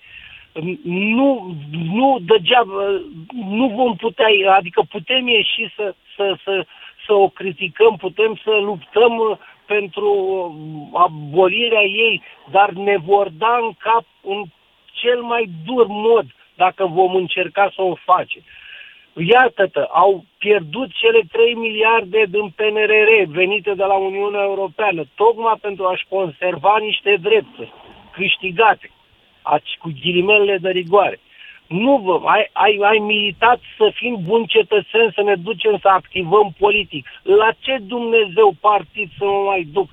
[0.83, 1.55] Nu,
[1.93, 2.73] nu degeaba,
[3.49, 4.27] nu vom putea,
[4.57, 6.65] adică putem ieși să, să, să,
[7.07, 13.59] să o criticăm, putem să luptăm uh, pentru uh, abolirea ei, dar ne vor da
[13.61, 14.43] în cap în
[15.01, 18.41] cel mai dur mod dacă vom încerca să o facem.
[19.13, 25.85] Iată-te, au pierdut cele 3 miliarde din PNRR venite de la Uniunea Europeană, tocmai pentru
[25.85, 27.73] a-și conserva niște drepturi
[28.11, 28.91] câștigate,
[29.41, 31.19] aci- cu ghilimelele de rigoare.
[31.67, 36.55] Nu, vă, ai, ai, ai militat să fim buni cetățeni, să ne ducem să activăm
[36.59, 37.07] politic.
[37.21, 39.89] La ce Dumnezeu partid să mă mai duc?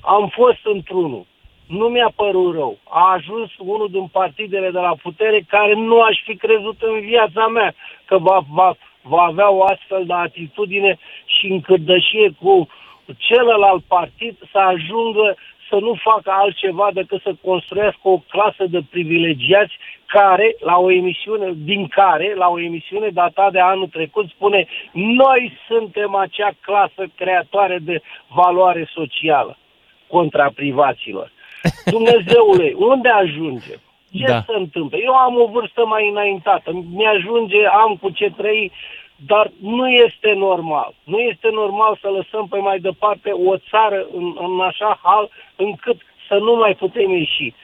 [0.00, 1.26] Am fost într-unul.
[1.66, 2.78] Nu mi-a părut rău.
[2.88, 7.46] A ajuns unul din partidele de la putere care nu aș fi crezut în viața
[7.46, 12.68] mea că va, va, va avea o astfel de atitudine și în cârdășie cu
[13.16, 15.36] celălalt partid să ajungă
[15.70, 19.74] să nu facă altceva decât să construiască o clasă de privilegiați
[20.06, 25.58] care, la o emisiune, din care, la o emisiune datată de anul trecut, spune noi
[25.68, 29.58] suntem acea clasă creatoare de valoare socială
[30.06, 31.32] contra privaților.
[31.96, 33.80] Dumnezeule, unde ajungem?
[34.18, 34.42] Ce Da.
[34.46, 34.98] se întâmplă?
[34.98, 38.72] Eu am o vârstă mai înaintată, mi-ajunge, am cu ce trăi,
[39.26, 40.94] dar nu este normal.
[41.04, 46.00] Nu este normal să lăsăm pe mai departe o țară în, în așa hal încât
[46.28, 47.54] să nu mai putem ieși.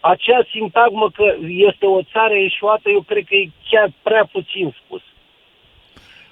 [0.00, 5.00] Acea sintagmă că este o țară eșuată, eu cred că e chiar prea puțin spus.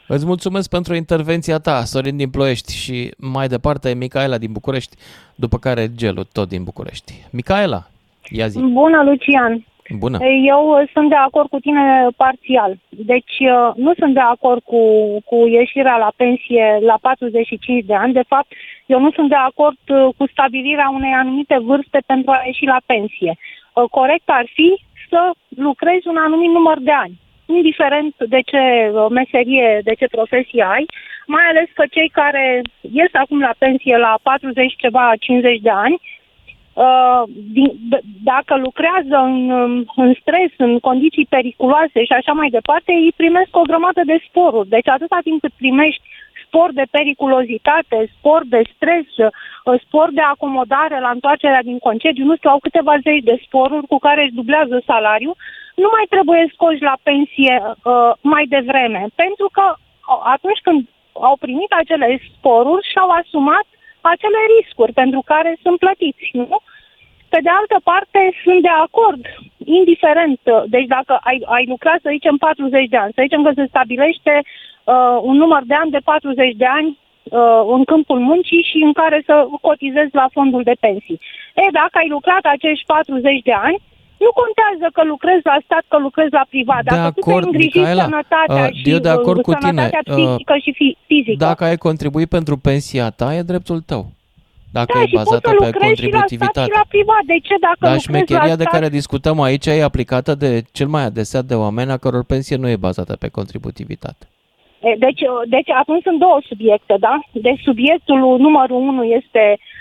[0.07, 4.97] Îți mulțumesc pentru intervenția ta, Sorin din Ploiești și mai departe Micaela din București,
[5.35, 7.13] după care Gelu, tot din București.
[7.33, 7.83] Micaela,
[8.31, 8.59] ia zi.
[8.59, 9.65] Bună, Lucian.
[9.89, 10.19] Bună.
[10.25, 12.77] Eu uh, sunt de acord cu tine parțial.
[12.89, 14.83] Deci uh, nu sunt de acord cu,
[15.25, 18.13] cu ieșirea la pensie la 45 de ani.
[18.13, 18.53] De fapt,
[18.87, 22.81] eu nu sunt de acord uh, cu stabilirea unei anumite vârste pentru a ieși la
[22.87, 23.37] pensie.
[23.75, 29.07] Uh, Corect ar fi să lucrezi un anumit număr de ani, indiferent de ce uh,
[29.11, 30.87] meserie, de ce profesie ai,
[31.27, 36.01] mai ales că cei care ies acum la pensie la 40 ceva, 50 de ani,
[36.01, 36.28] Uh, din, d-
[38.23, 43.57] dacă lucrează în, um, în stres, în condiții periculoase și așa mai departe, îi primesc
[43.57, 44.69] o grămadă de sporuri.
[44.69, 46.03] Deci atâta timp cât primești
[46.45, 52.37] spor de periculozitate, spor de stres, uh, spor de acomodare la întoarcerea din concediu, nu
[52.37, 55.37] știu, au câteva zeci de sporuri cu care își dublează salariul,
[55.75, 61.37] nu mai trebuie scoși la pensie uh, mai devreme, pentru că uh, atunci când au
[61.45, 63.67] primit acele sporuri și-au asumat
[64.01, 66.59] acele riscuri pentru care sunt plătiți, nu?
[67.29, 69.23] Pe de altă parte, sunt de acord,
[69.65, 73.51] indiferent, uh, deci dacă ai, ai lucrat, să zicem, 40 de ani, să zicem că
[73.55, 78.63] se stabilește uh, un număr de ani de 40 de ani uh, în câmpul muncii
[78.71, 81.21] și în care să cotizezi la fondul de pensii.
[81.55, 83.79] E, dacă ai lucrat acești 40 de ani,
[84.25, 86.83] Nu contează că lucrezi la stat, că lucrezi la privat.
[86.83, 89.83] De Dacă acord, tu te îngrijești Micaela, sănătatea uh, și eu de acord cu tine,
[89.83, 91.45] sănătatea uh, psihică și fi, fizică.
[91.49, 94.03] Dacă ai contribuit pentru pensia ta, e dreptul tău.
[94.79, 96.71] Dacă da, e și poți bazată să pe lucrezi și la stat contributivitate.
[96.71, 97.23] și la privat.
[97.33, 98.75] De ce dacă Dar lucrezi la șmecheria de stat...
[98.75, 102.69] care discutăm aici e aplicată de cel mai adesea de oameni a căror pensie nu
[102.69, 104.25] e bazată pe contributivitate.
[104.89, 105.23] E, Deci,
[105.55, 107.15] deci atunci sunt două subiecte, da?
[107.33, 109.78] Deci subiectul numărul unu este uh,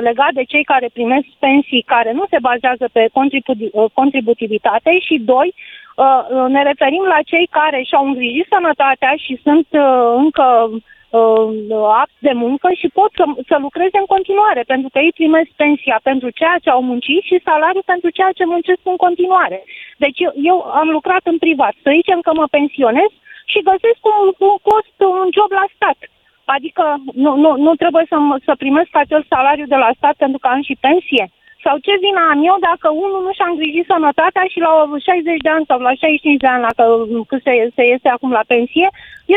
[0.00, 5.18] legat de cei care primesc pensii care nu se bazează pe contribu- uh, contributivitate și
[5.18, 5.54] doi,
[5.96, 12.24] uh, ne referim la cei care și-au îngrijit sănătatea și sunt uh, încă uh, apți
[12.28, 16.28] de muncă și pot să, să lucreze în continuare, pentru că ei primesc pensia pentru
[16.30, 19.64] ceea ce au muncit și salariul pentru ceea ce muncesc în continuare.
[19.96, 23.12] Deci eu, eu am lucrat în privat, să zicem că mă pensionez
[23.52, 25.98] și găsesc un, un cost, un job la stat.
[26.44, 26.84] Adică
[27.14, 30.46] nu, nu, nu trebuie să, m- să primesc acel salariu de la stat pentru că
[30.48, 31.30] am și pensie.
[31.64, 35.48] Sau ce vina am eu dacă unul nu și-a îngrijit sănătatea și la 60 de
[35.48, 36.84] ani sau la 65 de ani, dacă
[37.30, 38.88] cât se, se iese acum la pensie,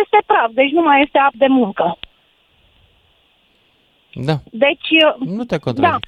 [0.01, 1.97] este praf, deci nu mai este apt de muncă.
[4.29, 4.89] Da, Deci,
[5.37, 6.05] nu te da, contrazic.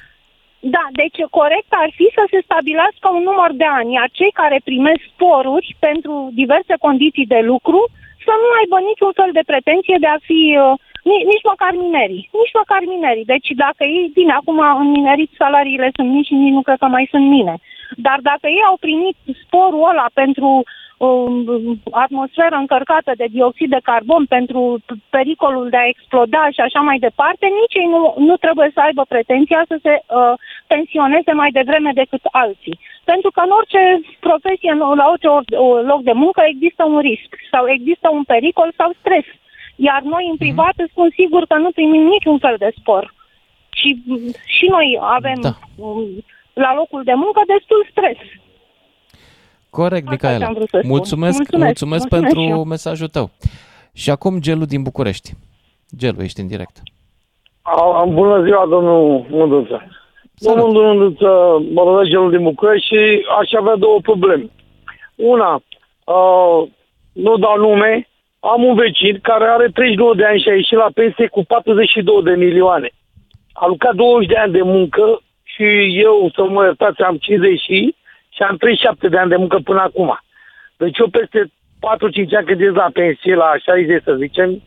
[0.60, 4.62] da, deci corect ar fi să se stabilească un număr de ani, iar cei care
[4.64, 7.80] primesc sporuri pentru diverse condiții de lucru
[8.28, 10.74] să nu aibă niciun fel de pretenție de a fi uh,
[11.10, 12.24] ni- nici măcar minerii.
[12.42, 13.32] Nici măcar minerii.
[13.34, 16.88] Deci dacă ei, bine, acum în minerit salariile sunt mici și nici nu cred că
[16.96, 17.56] mai sunt mine.
[18.08, 20.50] Dar dacă ei au primit sporul ăla pentru
[20.98, 24.62] um, atmosferă încărcată de dioxid de carbon, pentru
[25.10, 29.04] pericolul de a exploda și așa mai departe, nici ei nu, nu trebuie să aibă
[29.08, 30.34] pretenția să se uh,
[30.68, 32.80] pensioneze mai devreme decât alții.
[33.04, 33.82] Pentru că în orice
[34.20, 38.24] profesie, în- la orice or- o- loc de muncă există un risc sau există un
[38.24, 39.26] pericol sau stres.
[39.76, 43.14] Iar noi în privat îți spun sigur că nu primim niciun fel de spor.
[43.80, 43.90] Și,
[44.46, 45.50] și noi avem Da.
[45.76, 46.02] um,
[46.54, 48.18] la locul de muncă destul stres.
[49.70, 50.46] Corect, Asta Micaela.
[50.46, 50.90] am vrut să spun.
[50.90, 52.64] Mulțumesc, Mulțumesc, mulțumesc mulțumesc pentru și eu.
[52.64, 53.30] mesajul tău.
[53.94, 55.32] Și acum Gelu din București.
[55.98, 56.78] Gelu, ești în direct.
[57.62, 59.88] A- Bună ziua, domnul Mânduță.
[60.40, 61.28] Domnul Mânduță,
[61.74, 64.50] mă numesc Gelul din București și aș avea două probleme.
[65.16, 66.68] Una, uh,
[67.12, 68.08] nu dau nume,
[68.40, 72.24] am un vecin care are 32 de ani și a ieșit la pensie cu 42
[72.24, 72.90] de milioane.
[73.54, 75.66] A lucrat 20 de ani de muncă și
[76.02, 77.96] eu, să mă iertați, am 50 și
[78.38, 80.20] și am 37 de ani de muncă până acum.
[80.78, 81.50] Deci eu peste 4-5
[82.38, 84.62] ani când ies la pensie, la 60 să zicem,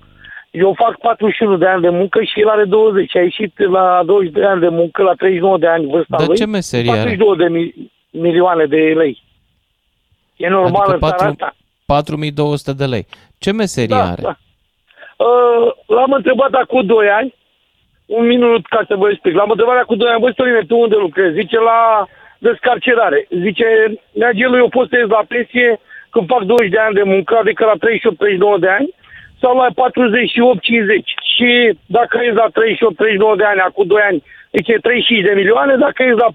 [0.50, 3.16] eu fac 41 de ani de muncă și el are 20.
[3.16, 6.36] A ieșit la 20 de ani de muncă, la 39 de ani vârsta Dar lui.
[6.36, 7.00] ce meserie are?
[7.00, 9.22] 42 de mi- milioane de lei.
[10.36, 11.56] E normal Adică în țara 4, asta.
[11.86, 13.06] 4200 de lei.
[13.38, 14.22] Ce meserie Da, are?
[14.22, 14.36] da.
[15.16, 17.34] Uh, l-am întrebat acum 2 ani,
[18.06, 19.34] un minut ca să vă explic.
[19.34, 21.38] L-am întrebat acum 2 ani, băi, Storine, tu unde lucrezi?
[21.40, 22.06] Zice la
[22.46, 23.26] descarcerare.
[23.44, 23.66] Zice,
[24.12, 25.80] Neagelul, eu pot să ies la pensie
[26.10, 27.76] când fac 20 de ani de muncă, adică la
[28.56, 28.88] 38-39 de ani,
[29.40, 29.74] sau la 48-50.
[31.32, 31.48] Și
[31.86, 32.48] dacă ies la
[33.34, 34.22] 38-39 de ani, acum 2 ani,
[34.56, 36.30] zice 35 de milioane, dacă ies la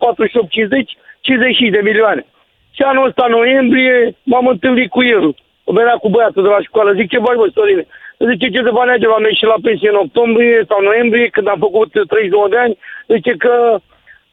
[0.84, 0.90] 48-50,
[1.22, 2.26] 55 de milioane.
[2.76, 5.36] Și anul ăsta, în noiembrie, m-am întâlnit cu el.
[5.64, 6.94] Venea cu băiatul de la școală.
[6.94, 7.86] Zic, ce faci, bă, Storine?
[8.30, 11.48] Zice, ce se va neage la noi și la pensie în octombrie sau noiembrie, când
[11.48, 12.78] am făcut 32 de ani.
[13.08, 13.54] Zice că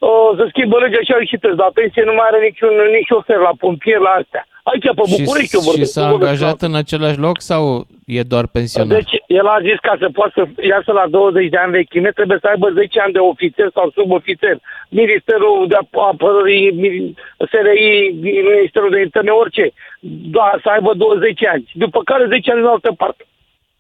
[0.09, 1.57] o să schimbă legea și arhitect.
[1.65, 4.43] La pensie nu mai are niciun, nici ofer la pompier, la astea.
[4.71, 5.93] Aici, pe București, eu și, și vorbesc.
[5.93, 7.63] s-a nu vorbesc angajat la- în același loc sau
[8.19, 8.97] e doar pensionar?
[8.99, 10.43] deci, el a zis ca să poată să
[10.73, 14.57] iasă la 20 de ani vechime, trebuie să aibă 10 ani de ofițer sau subofițer.
[15.01, 15.77] Ministerul de
[16.11, 17.15] Apărării, Mi-
[17.51, 17.89] SRI,
[18.21, 19.65] Ministerul de Interne, orice.
[20.37, 21.65] Da, să aibă 20 ani.
[21.85, 23.25] După care 10 ani în altă parte.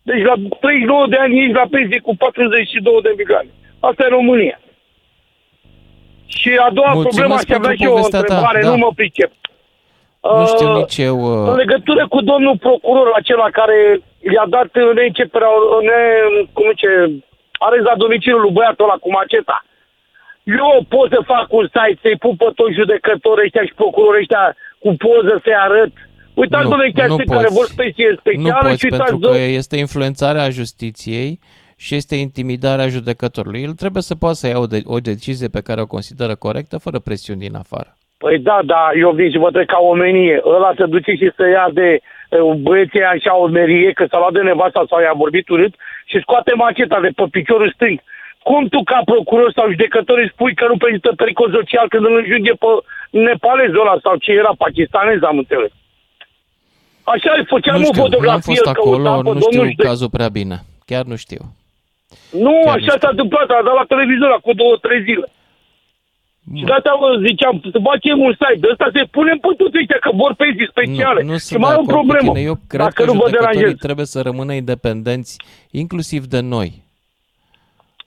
[0.02, 3.50] Deci la 39 de ani ești la pensie cu 42 de milioane.
[3.88, 4.56] Asta e România.
[6.26, 8.68] Și a doua Mulțumesc problemă aș avea pentru și eu o povestea ta, întrebare, da.
[8.70, 9.32] nu mă pricep.
[10.40, 11.16] Nu știu Uh, nici eu...
[11.46, 13.78] în uh, legătură cu domnul procuror acela care
[14.34, 14.68] i-a dat
[14.98, 15.52] neînceperea,
[15.88, 16.00] ne,
[16.56, 16.90] cum zice,
[17.66, 19.58] arest la domiciliul lui băiatul ăla cu maceta.
[20.44, 24.44] Eu pot să fac un site, să-i pun pe toți judecătorii ăștia și procurorii ăștia
[24.82, 25.92] cu poză să-i arăt.
[26.42, 27.58] Uitați, Nu, domnule, chiar nu știi care poți.
[27.58, 31.30] vor pensie Nu specială poți, și uitați, pentru că domnule, este influențarea justiției
[31.84, 33.62] și este intimidarea judecătorului.
[33.62, 36.76] El trebuie să poată să ia o, de- o decizie pe care o consideră corectă,
[36.86, 37.90] fără presiuni din afară.
[38.22, 40.36] Păi da, da, eu vin și vă trec ca omenie.
[40.56, 44.32] Ăla se duce și să ia de uh, băieții așa o merie, că s-a luat
[44.32, 45.74] de nevasta sau i-a vorbit urât
[46.10, 47.98] și scoate maceta de pe piciorul stâng.
[48.48, 52.14] Cum tu ca procuror sau judecător îi spui că nu prezintă pericol social când îl
[52.20, 52.70] înjunghe pe
[53.26, 55.72] nepalezul ăla sau ce era pakistanez, am înțeles.
[57.14, 59.40] Așa îi făceam nu o știu, nu am fotografie, fost îl acolo, căutam pe nu
[59.40, 60.56] știu domnul jude- cazul prea bine.
[60.90, 61.42] Chiar nu știu.
[62.44, 65.26] Nu, Chiar așa s-a întâmplat, a dat la televizor acum două, trei zile.
[66.58, 69.76] Și de asta vă ziceam, să facem un site de ăsta, să punem pe toți
[69.80, 71.20] ăștia, că vor pensii speciale.
[71.22, 72.32] Nu, nu și sunt mai de am o acord cu problemă.
[72.32, 72.44] tine.
[72.50, 73.78] Eu cred dacă că nu vă judecătorii deranjez.
[73.86, 75.32] trebuie să rămână independenți,
[75.82, 76.68] inclusiv de noi.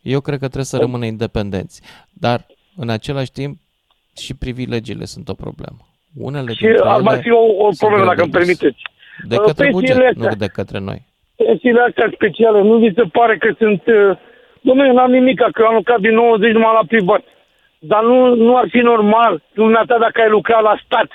[0.01, 1.81] Eu cred că trebuie să rămână independenți.
[2.25, 2.39] Dar,
[2.83, 3.53] în același timp,
[4.23, 5.77] și privilegiile sunt o problemă.
[6.27, 8.31] Unele Și dintre ar mai ele fi o, o sunt problemă, greu dacă de îmi
[8.31, 8.39] dus.
[8.57, 8.81] permiteți.
[9.27, 10.29] De Uh, către pensiile buget, astea.
[10.29, 11.05] nu de către noi.
[11.35, 13.83] Pensiile astea speciale, nu vi se pare că sunt...
[13.85, 14.17] uh,
[14.67, 17.23] Dom'le, n-am nimic, că eu am lucrat din 90 numai la privat.
[17.79, 21.09] Dar nu, nu ar fi normal, dumneata, dacă ai lucrat la stat,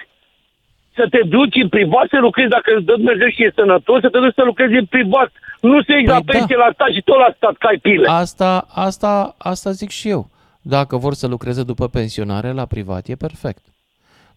[0.95, 4.09] să te duci în privat să lucrezi, dacă îți dă Dumnezeu și e sănătos, să
[4.09, 5.31] te duci să lucrezi în privat.
[5.61, 8.09] Nu să iei la pensie la stat și tot la stat, că ai pile.
[8.09, 10.29] Asta, asta, asta zic și eu.
[10.63, 13.63] Dacă vor să lucreze după pensionare la privat, e perfect.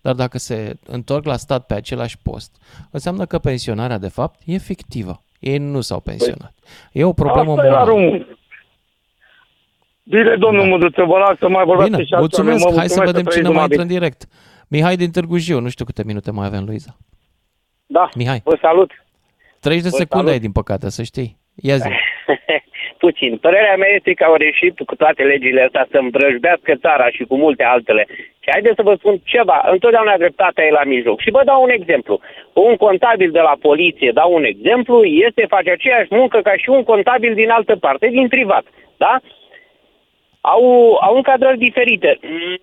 [0.02, 2.52] Dar dacă se întorc la stat pe același post,
[2.92, 5.23] înseamnă că pensionarea, de fapt, e fictivă.
[5.44, 6.54] Ei nu s-au pensionat.
[6.92, 7.90] E o problemă Asta e la morală.
[7.92, 8.38] român.
[10.04, 10.70] Bine, domnul da.
[10.70, 12.58] Măduță, vă las să mai vorbească Bine, și alții mulțumesc.
[12.66, 12.72] oameni.
[12.74, 14.26] Mă Hai să mulțumesc vedem că cine trăiți mai numai intră în direct.
[14.68, 15.60] Mihai din Târgu Jiu.
[15.60, 16.98] Nu știu câte minute mai avem, Luiza.
[17.86, 18.42] Da, Mihai.
[18.44, 18.92] vă salut.
[19.60, 20.32] 30 de Vă secunde salut.
[20.32, 21.38] ai, din păcate, să știi.
[21.56, 21.88] Ia zi.
[23.06, 23.38] Puțin.
[23.38, 27.36] Părerea mea este că au reușit cu toate legile astea să îmbrăjbească țara și cu
[27.36, 28.04] multe altele.
[28.44, 29.58] Și haideți să vă spun ceva.
[29.76, 31.20] Întotdeauna dreptatea e la mijloc.
[31.20, 32.20] Și vă dau un exemplu.
[32.54, 36.84] Un contabil de la poliție, dau un exemplu, este face aceeași muncă ca și un
[36.84, 38.66] contabil din altă parte, din privat.
[38.98, 39.14] Da?
[40.46, 40.64] Au,
[41.02, 42.20] au încadrari diferite.
[42.22, 42.58] Mm,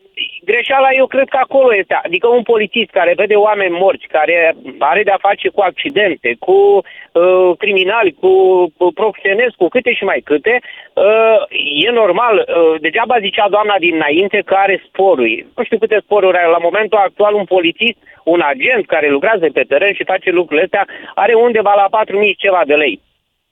[0.45, 1.95] Greșeala eu cred că acolo este.
[2.03, 7.51] Adică un polițist care vede oameni morți, care are de-a face cu accidente, cu uh,
[7.59, 10.61] criminali, cu uh, proxenezi, cu câte și mai câte,
[10.95, 11.39] uh,
[11.87, 12.37] e normal.
[12.39, 15.47] Uh, degeaba zicea doamna dinainte că are sporuri.
[15.57, 16.51] Nu știu câte sporuri are.
[16.51, 20.87] La momentul actual un polițist, un agent care lucrează pe teren și face lucrurile astea,
[21.15, 23.01] are undeva la 4.000 și ceva de lei.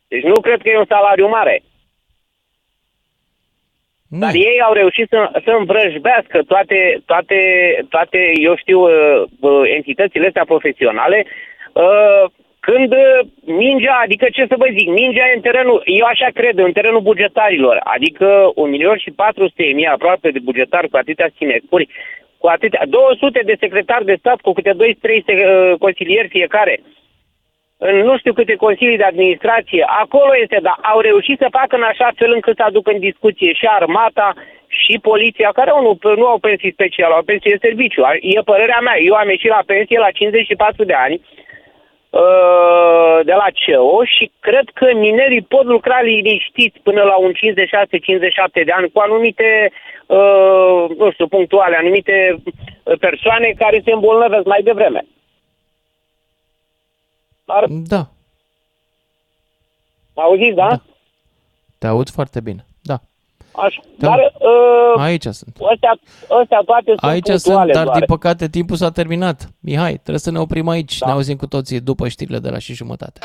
[0.08, 1.62] Deci nu cred că e un salariu mare.
[4.08, 7.38] Dar ei au reușit să, să îmbrăjbească toate, toate,
[7.88, 11.26] toate, eu știu, uh, uh, entitățile astea profesionale,
[11.72, 12.24] uh,
[12.60, 16.58] când uh, mingea, adică ce să vă zic, mingea e în terenul, eu așa cred,
[16.58, 21.30] în terenul bugetarilor, adică un milion și 400 de mii aproape de bugetari cu atâtea
[21.36, 21.88] sinecuri,
[22.38, 26.80] cu atâtea, 200 de secretari de stat cu câte 2-3 uh, consilieri fiecare
[27.78, 31.82] în nu știu câte consilii de administrație, acolo este, dar au reușit să facă în
[31.82, 34.34] așa fel încât să aducă în discuție și armata
[34.66, 38.02] și poliția, care nu, nu au pensii speciale, au pensii de serviciu.
[38.20, 38.96] E părerea mea.
[38.98, 41.20] Eu am ieșit la pensie la 54 de ani
[42.10, 47.34] uh, de la CEO și cred că minerii pot lucra liniștiți până la un 56-57
[48.64, 49.70] de ani cu anumite,
[50.06, 52.42] uh, nu știu, punctuale, anumite
[53.00, 55.02] persoane care se îmbolnăvesc mai devreme.
[57.48, 57.66] Dar...
[57.68, 58.08] Da.
[60.14, 60.68] Auziți, da?
[60.68, 60.82] da?
[61.78, 62.66] Te aud foarte bine.
[62.80, 63.00] Da.
[63.52, 63.80] Așa.
[63.98, 64.08] Da.
[64.08, 65.56] Dar uh, Aici sunt.
[65.72, 65.98] Astea,
[66.40, 67.96] astea toate sunt Aici sunt, punctuale dar doar.
[67.96, 69.48] din păcate timpul s-a terminat.
[69.60, 70.98] Mihai, trebuie să ne oprim aici.
[70.98, 71.06] Da.
[71.06, 73.20] Ne auzim cu toții după știrile de la și jumătate.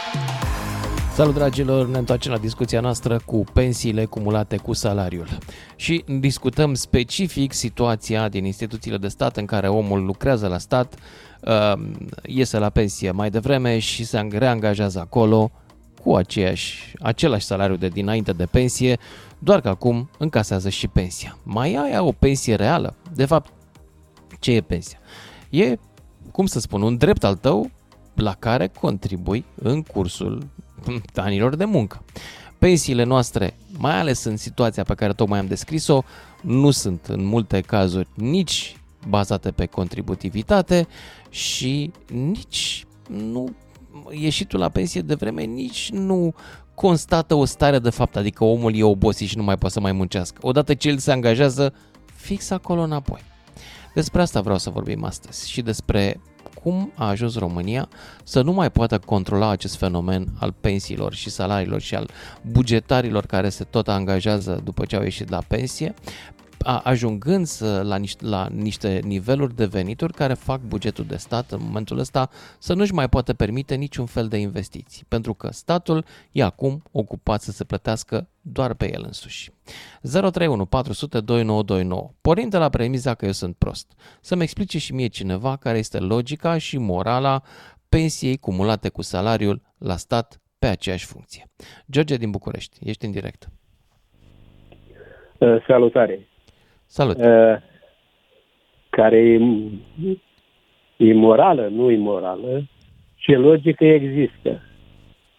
[1.13, 5.27] Salut dragilor, ne întoarcem la discuția noastră cu pensiile cumulate cu salariul.
[5.75, 10.95] Și discutăm specific situația din instituțiile de stat în care omul lucrează la stat,
[11.41, 11.73] uh,
[12.25, 15.51] iese la pensie mai devreme și se reangajează acolo
[16.03, 18.99] cu aceeași, același salariu de dinainte de pensie,
[19.39, 21.37] doar că acum încasează și pensia.
[21.43, 22.95] Mai ai o pensie reală?
[23.15, 23.51] De fapt,
[24.39, 24.97] ce e pensia?
[25.49, 25.75] E,
[26.31, 27.71] cum să spun, un drept al tău
[28.13, 30.47] la care contribui în cursul
[31.15, 32.03] anilor de muncă.
[32.57, 36.01] Pensiile noastre, mai ales în situația pe care tocmai am descris-o,
[36.41, 38.77] nu sunt în multe cazuri nici
[39.07, 40.87] bazate pe contributivitate
[41.29, 43.55] și nici nu
[44.09, 46.33] ieșitul la pensie de vreme nici nu
[46.75, 49.91] constată o stare de fapt, adică omul e obosit și nu mai poate să mai
[49.91, 50.37] muncească.
[50.41, 51.73] Odată ce el se angajează,
[52.15, 53.19] fix acolo înapoi.
[53.93, 56.19] Despre asta vreau să vorbim astăzi și despre
[56.63, 57.89] cum a ajuns România
[58.23, 62.09] să nu mai poată controla acest fenomen al pensiilor și salariilor și al
[62.41, 65.93] bugetarilor care se tot angajează după ce au ieșit la pensie,
[66.63, 71.51] a- ajungând să, la, niște, la niște niveluri de venituri care fac bugetul de stat
[71.51, 76.05] în momentul ăsta să nu-și mai poată permite niciun fel de investiții, pentru că statul
[76.31, 79.51] e acum ocupat să se plătească doar pe el însuși.
[80.01, 82.11] 031 400 2929.
[82.21, 83.91] Pornind de la premiza că eu sunt prost,
[84.21, 87.41] să-mi explice și mie cineva care este logica și morala
[87.89, 91.45] pensiei cumulate cu salariul la stat pe aceeași funcție.
[91.91, 93.49] George din București, ești în direct.
[95.37, 96.27] Uh, salutare.
[96.93, 97.17] Salut.
[97.17, 97.55] Uh,
[98.89, 99.39] care e
[100.97, 102.63] imorală, nu imorală,
[103.15, 104.61] ce logică există.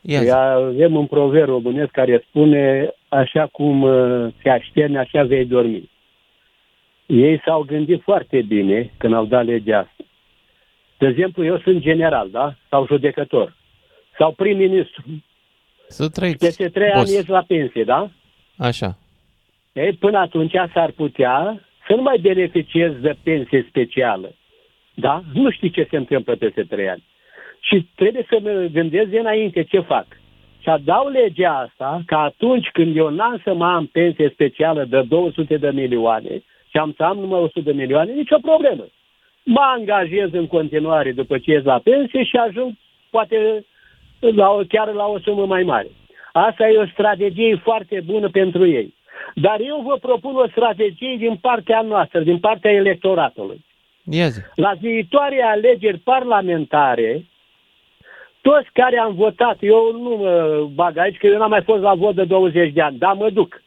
[0.00, 5.46] Ia Păi avem un proverb românesc care spune așa cum uh, te așterni, așa vei
[5.46, 5.90] dormi.
[7.06, 10.04] Ei s-au gândit foarte bine când au dat legea asta.
[10.98, 12.56] De exemplu, eu sunt general, da?
[12.68, 13.56] Sau judecător.
[14.18, 15.04] Sau prim-ministru.
[15.88, 16.44] Să trăiți.
[16.44, 17.10] Peste trei boss.
[17.10, 18.10] ani ies la pensie, da?
[18.56, 18.98] Așa.
[19.74, 24.34] Ei, până atunci s-ar putea să nu mai beneficiez de pensie specială.
[24.94, 25.22] Da?
[25.32, 27.02] Nu știi ce se întâmplă peste trei ani.
[27.60, 30.06] Și trebuie să mă gândesc de înainte ce fac.
[30.60, 35.02] Și dau legea asta că atunci când eu n-am să mă am pensie specială de
[35.02, 38.86] 200 de milioane și am să am numai 100 de milioane, nicio problemă.
[39.44, 42.72] Mă angajez în continuare după ce ies la pensie și ajung
[43.10, 43.64] poate
[44.20, 45.88] la o, chiar la o sumă mai mare.
[46.32, 48.94] Asta e o strategie foarte bună pentru ei.
[49.34, 53.64] Dar eu vă propun o strategie din partea noastră, din partea electoratului.
[54.10, 54.40] Ia zi.
[54.54, 57.24] La viitoare alegeri parlamentare,
[58.40, 61.94] toți care am votat, eu nu mă bag aici, că eu n-am mai fost la
[61.94, 63.62] vot de 20 de ani, dar mă duc.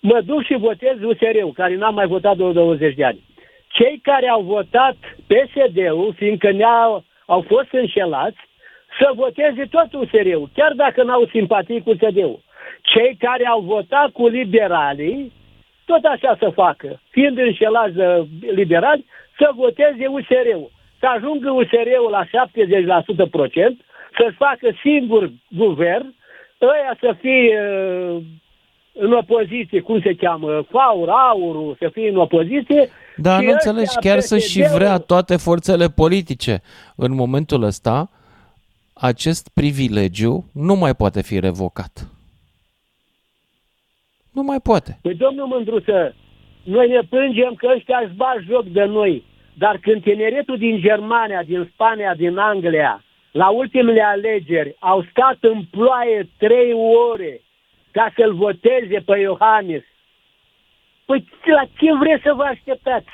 [0.00, 3.24] Mă duc și votez USR-ul, care n-am mai votat de 20 de ani.
[3.68, 8.36] Cei care au votat PSD-ul, fiindcă ne-au au fost înșelați,
[8.98, 12.40] să voteze tot USR-ul, chiar dacă n-au simpatii cu PSD-ul.
[12.96, 15.32] Cei care au votat cu liberalii,
[15.84, 18.26] tot așa să facă, fiind înșelați de
[18.60, 19.04] liberali,
[19.38, 20.70] să voteze USR-ul.
[20.98, 22.24] Să ajungă USR-ul la
[23.26, 23.80] 70% procent,
[24.18, 26.14] să-și facă singur guvern,
[26.60, 28.22] ăia să fie uh,
[28.92, 32.90] în opoziție, cum se cheamă, Faur, Aurul, să fie în opoziție.
[33.16, 36.62] Dar și nu ăștia înțelegi, chiar să și PSD-ul vrea toate forțele politice.
[36.96, 38.10] În momentul ăsta,
[38.94, 42.15] acest privilegiu nu mai poate fi revocat.
[44.36, 44.98] Nu mai poate.
[45.02, 46.14] Păi, domnul Mândruță,
[46.62, 49.24] noi ne plângem că ăștia își bat joc de noi,
[49.54, 55.64] dar când tineretul din Germania, din Spania, din Anglia, la ultimele alegeri, au stat în
[55.70, 56.72] ploaie trei
[57.10, 57.40] ore
[57.90, 59.82] ca să-l voteze pe Iohannis,
[61.04, 61.28] păi
[61.58, 63.12] la ce vreți să vă așteptați?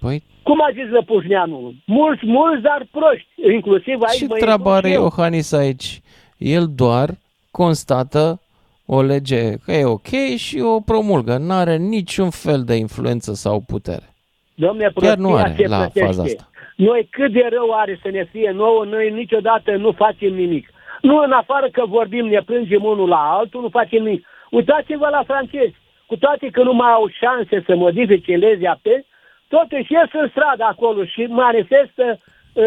[0.00, 1.74] Păi, Cum a zis Lăpușneanu?
[1.86, 5.02] Mulți, mulți, dar proști, inclusiv aici ce mă treabă includ are și eu.
[5.02, 6.00] Iohannis aici?
[6.36, 7.08] El doar
[7.50, 8.40] constată
[8.86, 11.36] o lege că e ok și o promulgă.
[11.36, 14.14] Nu are niciun fel de influență sau putere.
[14.54, 16.04] Domne, Chiar nu prostia are se la plătește.
[16.04, 16.50] faza asta.
[16.76, 20.68] Noi cât de rău are să ne fie nouă, noi niciodată nu facem nimic.
[21.00, 24.26] Nu în afară că vorbim, ne plângem unul la altul, nu facem nimic.
[24.50, 25.74] Uitați-vă la francezi.
[26.06, 29.04] Cu toate că nu mai au șanse să modifice legea pe,
[29.48, 32.18] totuși ies în stradă acolo și manifestă
[32.52, 32.64] uh,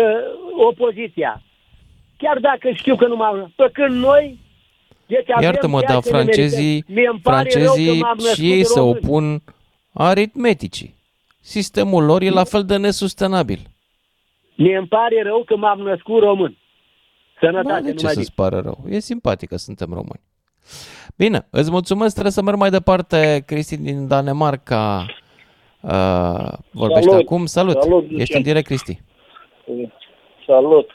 [0.67, 1.41] opoziția.
[2.17, 4.39] Chiar dacă știu că nu mai Pe când noi
[5.09, 6.93] deci avem Iartă-mă, ceea dar ce ne francezii, merităm.
[6.95, 8.97] Mie îmi pare rău că francezii m-am născut și ei se român.
[9.03, 9.41] opun
[9.93, 10.95] aritmeticii.
[11.41, 13.59] Sistemul lor e la fel de nesustenabil.
[14.55, 16.57] Mie îmi pare rău că m-am născut român.
[17.39, 18.83] Sănătate, Da, de ce numai să-ți pară rău?
[18.89, 20.21] E simpatic că suntem români.
[21.15, 23.43] Bine, îți mulțumesc, trebuie să merg mai departe.
[23.45, 25.05] Cristi din Danemarca
[25.81, 27.25] uh, vorbește Salut!
[27.25, 27.45] acum.
[27.45, 27.81] Salut!
[27.81, 28.37] Salut, Ești Lucian!
[28.37, 29.01] în direct, Cristi.
[30.45, 30.89] Salut.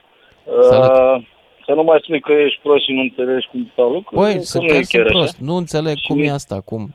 [0.62, 0.90] Salut.
[0.90, 1.26] Uh,
[1.66, 4.26] să nu mai spui că ești prost și nu înțelegi cum stau lucrurile.
[4.26, 5.34] Păi, că să nu chiar e sunt chiar prost.
[5.34, 5.44] așa.
[5.50, 6.94] Nu înțeleg Și- cum e asta, cum.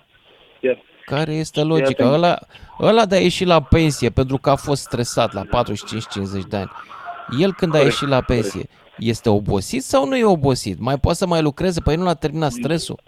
[0.61, 0.77] Chiar.
[1.05, 2.03] Care este logica?
[2.03, 2.15] Iată.
[2.15, 2.37] Ăla,
[2.81, 6.69] ăla de a ieși la pensie pentru că a fost stresat la 45-50 de ani.
[7.39, 8.63] El când a Corect, ieșit la pensie,
[8.97, 10.79] este obosit sau nu e obosit?
[10.79, 11.81] Mai poate să mai lucreze?
[11.81, 12.99] Păi nu l-a terminat stresul?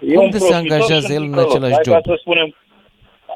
[0.00, 1.52] E Cum un de se profitor angajează și un el în ticălos.
[1.54, 1.94] același Hai job?
[1.94, 2.48] Ca să spunem,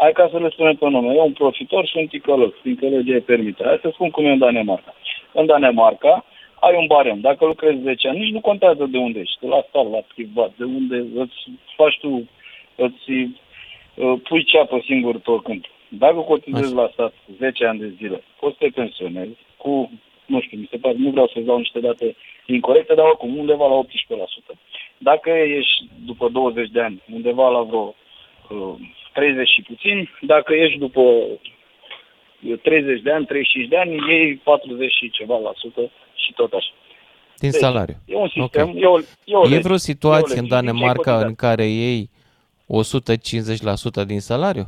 [0.00, 1.14] hai ca să le spunem pe nume.
[1.14, 3.62] E un profitor și un ticălos, fiindcă legea îi permite.
[3.64, 4.94] Hai să spun cum e în Danemarca.
[5.32, 6.24] În Danemarca
[6.60, 7.20] ai un barem.
[7.20, 9.46] Dacă lucrezi 10 ani, nici nu contează de unde ești.
[9.46, 11.38] La stat, la privat, de unde îți
[11.76, 12.28] faci tu,
[12.76, 15.66] îți uh, pui ceapă singur pe oricând.
[15.88, 19.90] Dacă cotizezi la stat 10 ani de zile, poți să te pensionezi cu,
[20.26, 22.16] nu știu, mi se pare, nu vreau să-ți dau niște date
[22.46, 23.80] incorrecte, dar oricum undeva la
[24.54, 24.56] 18%.
[24.98, 27.94] Dacă ești după 20 de ani, undeva la vreo
[28.50, 28.74] uh,
[29.12, 31.26] 30 și puțin, dacă ești după uh,
[32.62, 36.70] 30 de ani, 35 de ani, iei 40 și ceva la sută și tot așa.
[37.38, 37.94] Din Deci, salariu.
[38.06, 38.74] E un sistem, Ok.
[38.80, 39.60] e o, e o E lege.
[39.60, 40.54] vreo situație E o în lege.
[40.54, 42.10] Danemarca Nici în care iei
[42.66, 44.66] 150% din salariu?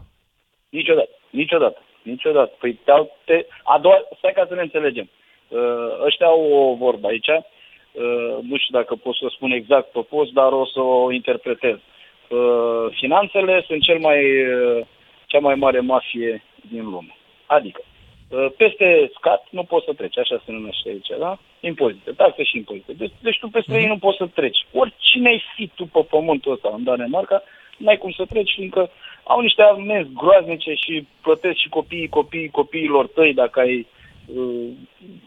[0.69, 2.53] Niciodată, niciodată, niciodată.
[2.59, 2.93] Păi te,
[3.25, 5.11] te, a doua, stai ca să ne înțelegem.
[5.49, 5.59] Uh,
[6.05, 10.01] ăștia au o vorbă aici, uh, nu știu dacă pot să o spun exact pe
[10.01, 11.77] post, dar o să o interpretez.
[12.29, 14.21] Uh, finanțele sunt cel mai,
[14.55, 14.87] uh,
[15.27, 17.14] cea mai mare mafie din lume.
[17.47, 17.81] Adică,
[18.29, 21.39] uh, peste scat nu poți să treci, așa se numește aici, da?
[21.61, 22.93] Impozite, taxe și impozite.
[22.93, 24.67] Deci, deci tu peste ei nu poți să treci.
[24.73, 27.43] Oricine ai fi tu pe pământul ăsta în Danemarca,
[27.77, 28.91] n-ai cum să treci, fiindcă
[29.25, 33.87] au niște amenzi groaznice și plătesc și copiii, copiii, copiilor tăi dacă ai
[34.35, 34.69] uh,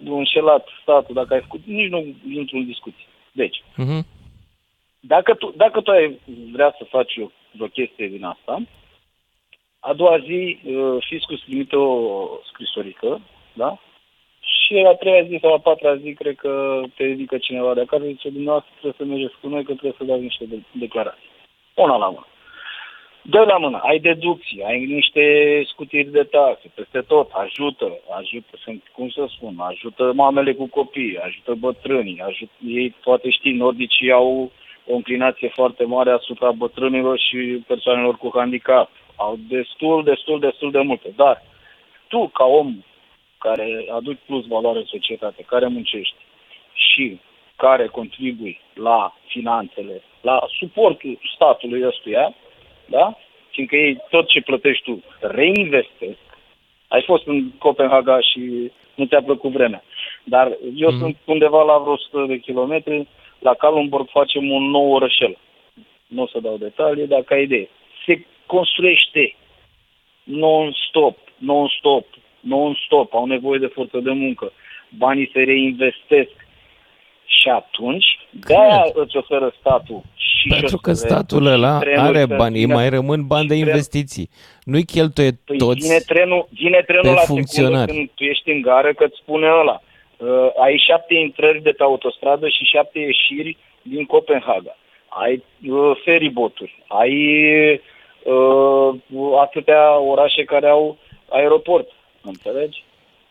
[0.05, 3.05] înșelat statul, dacă ai făcut, nici nu intru în discuție.
[3.31, 4.05] Deci, Mhm.
[4.99, 6.19] dacă tu, dacă tu ai
[6.51, 7.27] vrea să faci o,
[7.63, 8.61] o chestie din asta,
[9.89, 13.21] a doua zi uh, fiscul îți trimite o scrisorică,
[13.53, 13.77] da?
[14.39, 18.03] Și la treia zi sau la patra zi, cred că te ridică cineva de acasă
[18.03, 21.29] și zice, dumneavoastră trebuie să mergeți cu noi, că trebuie să dați niște de- declarații.
[21.73, 22.27] Una la mână.
[23.21, 25.23] Dă la mână, ai deducții, ai niște
[25.65, 31.17] scutiri de taxe, peste tot, ajută, ajută, sunt, cum să spun, ajută mamele cu copii,
[31.17, 34.51] ajută bătrânii, ajută, ei poate știi, nordicii au
[34.85, 38.89] o înclinație foarte mare asupra bătrânilor și persoanelor cu handicap.
[39.17, 41.13] Au destul, destul, destul de multe.
[41.15, 41.43] Dar
[42.07, 42.83] tu, ca om
[43.37, 46.15] care aduci plus valoare în societate, care muncești
[46.73, 47.19] și
[47.55, 52.33] care contribui la finanțele, la suportul statului ăstuia,
[52.85, 53.17] da?
[53.51, 56.19] Fiindcă ei tot ce plătești tu reinvestesc.
[56.87, 59.83] Ai fost în Copenhaga și nu ți-a plăcut vremea.
[60.23, 60.99] Dar eu mm.
[60.99, 63.07] sunt undeva la vreo 100 de kilometri,
[63.39, 65.37] la Kalundborg facem un nou orășel.
[66.07, 67.69] Nu o să dau detalii, dar ca idee.
[68.05, 69.35] Se construiește
[70.23, 72.05] non-stop, non-stop,
[72.39, 74.51] non-stop, au nevoie de forță de muncă.
[74.97, 76.31] Banii se reinvestesc.
[77.25, 82.19] Și atunci, de-aia îți oferă statul și Pentru că șoselele, statul și ăla trenul are
[82.27, 84.29] să bani, îi vină- mai rămân bani de și trenul- investiții.
[84.63, 87.91] Nu-i cheltuie Păi toți vine trenul, vine trenul pe la secundă funcționari.
[87.91, 89.81] când tu ești în gară că îți spune ăla.
[90.17, 90.27] Uh,
[90.63, 94.77] ai șapte intrări de pe autostradă și șapte ieșiri din Copenhaga.
[95.07, 97.13] Ai uh, feriboturi, ai
[98.33, 98.99] uh,
[99.41, 100.97] atâtea orașe care au
[101.29, 101.87] aeroport.
[102.23, 102.83] Înțelegi?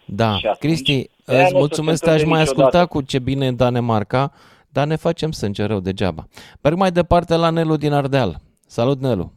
[0.05, 2.67] Da, Și atunci, Cristi, de-aia îți nu o să mulțumesc, se te-aș mai întâmple asculta
[2.79, 2.93] niciodată.
[2.99, 4.33] cu ce bine în Danemarca,
[4.69, 6.25] dar ne facem sânge rău degeaba.
[6.63, 8.37] Merg mai departe la Nelu din Ardeal.
[8.67, 9.33] Salut, Nelu!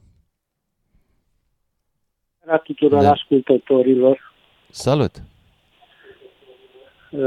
[2.45, 3.11] la tuturor Da.
[3.11, 4.33] ascultătorilor.
[4.69, 5.11] Salut!
[7.11, 7.21] Uh,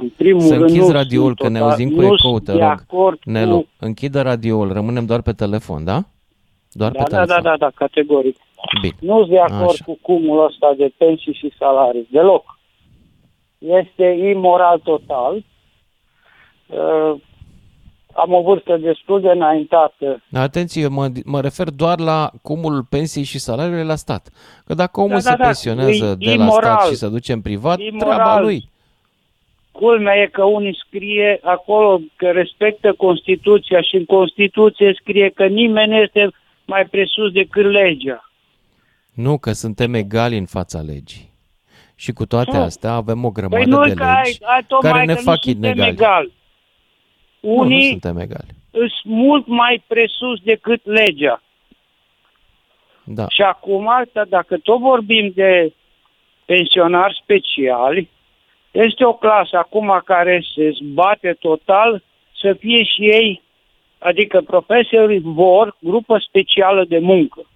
[0.00, 2.16] în primul Să rând, închizi nu radioul, sunt că ne total- auzim cu nu ecou,
[2.18, 2.68] sunt te de rog.
[2.68, 3.68] acord Nelu, Cu...
[3.78, 6.04] închide radioul, rămânem doar pe telefon, da?
[6.78, 7.42] Doar Da, pe da, telefon.
[7.42, 8.36] da, da, da, categoric.
[8.80, 8.94] Bine.
[9.00, 9.84] Nu sunt de acord Așa.
[9.84, 12.58] cu cumul ăsta de pensii și salarii, deloc.
[13.58, 15.44] Este imoral total.
[16.66, 17.14] Uh,
[18.14, 20.22] am o vârstă destul de înaintată.
[20.32, 24.28] Atenție, eu mă, mă refer doar la cumulul pensiei și salariului la stat.
[24.66, 26.76] Că dacă omul Da, se da, da, pensionează e de la imoral.
[26.78, 28.14] stat și se duce în privat, Imoral.
[28.14, 28.68] treaba lui.
[29.72, 35.90] Culmea e că unii scrie acolo că respectă Constituția și în Constituție scrie că nimeni
[35.90, 36.30] nu este
[36.68, 38.30] mai presus decât legea.
[39.14, 41.26] Nu, că suntem egali în fața legii.
[41.94, 42.62] Și cu toate Nu.
[42.62, 45.20] astea avem o grămadă Păi nu de că ai, legi ai tocmai care ne că
[45.20, 45.90] fac nu suntem inegali.
[45.90, 46.32] egali.
[47.40, 48.46] Nu, nu Unii suntem egali.
[48.70, 51.42] sunt mult mai presus decât legea.
[53.04, 53.28] Da.
[53.28, 55.72] Și acum, asta, dacă tot vorbim de
[56.44, 58.08] pensionari speciali,
[58.70, 62.02] este o clasă acum care se zbate total
[62.40, 63.42] să fie și ei,
[63.98, 67.46] adică profesorii vor grupă specială de muncă.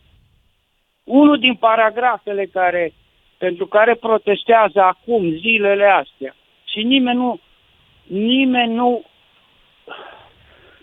[1.05, 2.93] Unul din paragrafele care,
[3.39, 7.41] pentru care protestează acum, zilele astea, și nimeni nu,
[8.07, 9.05] nimeni nu,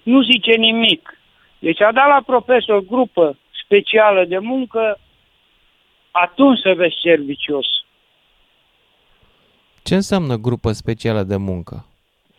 [0.03, 1.19] nu zice nimic.
[1.59, 4.99] Deci a dat la profesor grupă specială de muncă,
[6.11, 7.65] atunci să vezi servicios.
[9.83, 11.85] Ce înseamnă grupă specială de muncă?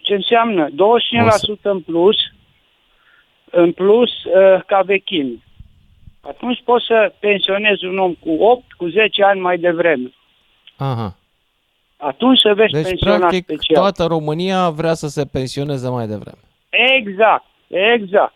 [0.03, 0.69] Ce înseamnă?
[0.71, 0.73] 25%
[1.63, 2.17] în plus,
[3.51, 5.39] în plus uh, ca vechime.
[6.21, 10.13] Atunci poți să pensionezi un om cu 8, cu 10 ani mai devreme.
[10.77, 11.17] Aha.
[11.97, 13.83] Atunci să vezi Deci, pensionar practic, special.
[13.83, 16.39] toată România vrea să se pensioneze mai devreme.
[16.97, 18.35] Exact, exact.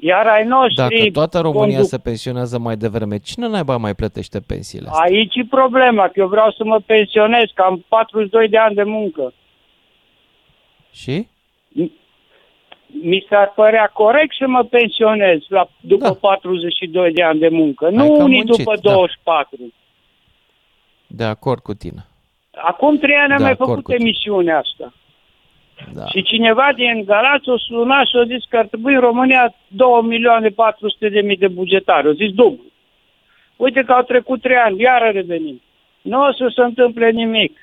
[0.00, 0.74] Iar ai noștri...
[0.74, 5.04] Dacă toată România conduc- se pensionează mai devreme, cine naiba mai plătește pensiile astea?
[5.04, 8.82] Aici e problema, că eu vreau să mă pensionez, că am 42 de ani de
[8.82, 9.32] muncă.
[10.92, 11.28] Și?
[13.02, 16.14] Mi s-ar părea corect să mă pensionez la, după da.
[16.14, 18.92] 42 de ani de muncă, nu că unii muncit, după da.
[18.92, 19.56] 24.
[21.06, 22.06] De acord cu tine.
[22.54, 24.04] Acum trei ani am De mai acord făcut cu tine.
[24.04, 24.92] emisiunea asta.
[25.94, 26.06] Da.
[26.06, 29.88] Și cineva din Galați o suna și a zis că ar trebui în România 2
[30.02, 32.08] milioane 400 de mii de bugetari.
[32.08, 32.64] O zis dublu.
[33.56, 35.62] Uite că au trecut trei ani, iară revenim.
[36.02, 37.56] Nu o să se întâmple nimic.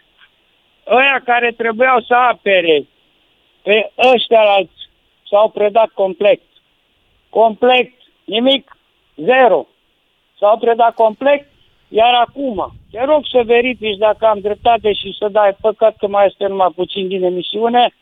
[0.89, 2.85] Ăia care trebuiau să apere
[3.61, 4.74] pe ăștia alți
[5.29, 6.41] s-au predat complet.
[7.29, 7.91] Complet,
[8.23, 8.77] nimic,
[9.15, 9.67] zero.
[10.39, 11.47] S-au predat complet,
[11.87, 16.25] iar acum, te rog să verifici dacă am dreptate și să dai păcat că mai
[16.25, 17.93] este numai puțin din emisiune.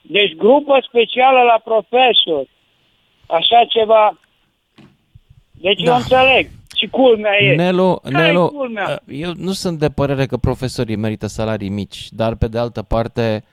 [0.00, 2.44] Deci grupă specială la profesor,
[3.26, 4.18] așa ceva.
[5.50, 5.90] Deci da.
[5.90, 6.48] eu înțeleg.
[6.76, 7.54] Și culmea e.
[7.54, 8.86] Nelu, Care-i Nelu, culmea?
[8.90, 12.82] uh, eu nu sunt de părere că profesorii merită salarii mici, dar pe de altă
[12.82, 13.44] parte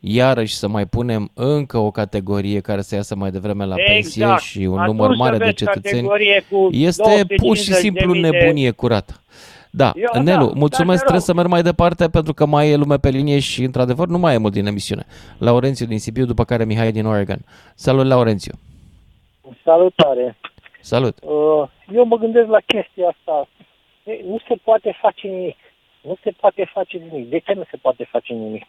[0.00, 3.92] iarăși să mai punem încă o categorie care să iasă mai devreme la Exact.
[3.92, 7.70] pensie și un Atunci număr să mare de vezi cetățeni, categorie cu este pur și
[7.70, 9.14] 250.000 simplu de- nebunie curată.
[9.72, 11.22] Da, Eu, da, Nelu, dar mulțumesc, te trebuie rog.
[11.26, 14.34] să merg mai departe pentru că mai e lume pe linie și, într-adevăr, nu mai
[14.34, 15.06] e mult din emisiune.
[15.38, 17.38] Laurențiu din Sibiu, după care Mihai din Oregon.
[17.74, 18.52] Salut, Laurențiu!
[19.64, 20.36] Salutare!
[20.80, 21.18] Salut!
[21.22, 23.48] Uh, Eu mă gândesc la chestia asta.
[24.04, 25.56] E, Nu se poate face nimic.
[26.02, 27.28] Nu se poate face nimic.
[27.30, 28.66] De ce nu se poate face nimic?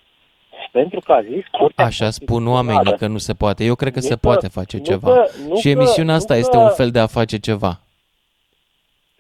[0.72, 3.64] Pentru că a zis Curtea Așa spun oamenii că nu se poate.
[3.64, 5.14] Eu cred că Nu se că- poate face nu ceva.
[5.14, 7.80] că- nu Și că- emisiunea nu asta că- este un fel de a face ceva.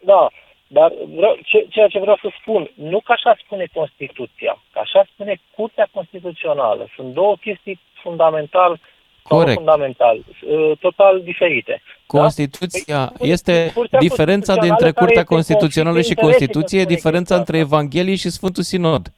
[0.05, 0.30] Da,
[0.68, 5.07] dar vreau, ce, ceea ce vreau să spun, nu că așa spune Constituția, că așa
[5.13, 6.88] spune Curtea Constituțională.
[6.95, 8.80] Sunt două chestii fundamental
[9.27, 9.57] sau nu Corect.
[9.57, 11.81] fundamental, uh, total diferite.
[12.05, 16.53] Constituția Păi, este Curtea diferența Constituțională dintre care Curtea este Constituțională și conflict de interese,
[16.53, 19.13] Constituție, e că spune diferența între Evanghelie și Sfântul Sinod.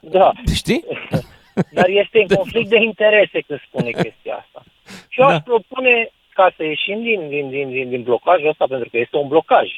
[0.00, 0.32] Da.
[0.54, 0.84] Știi?
[1.70, 4.62] Dar este în conflict de interese când spune chestia asta.
[5.08, 8.88] Și eu aș propune, ca să ieșim din, din, din, din, din blocajul ăsta, pentru
[8.90, 9.68] că este un blocaj,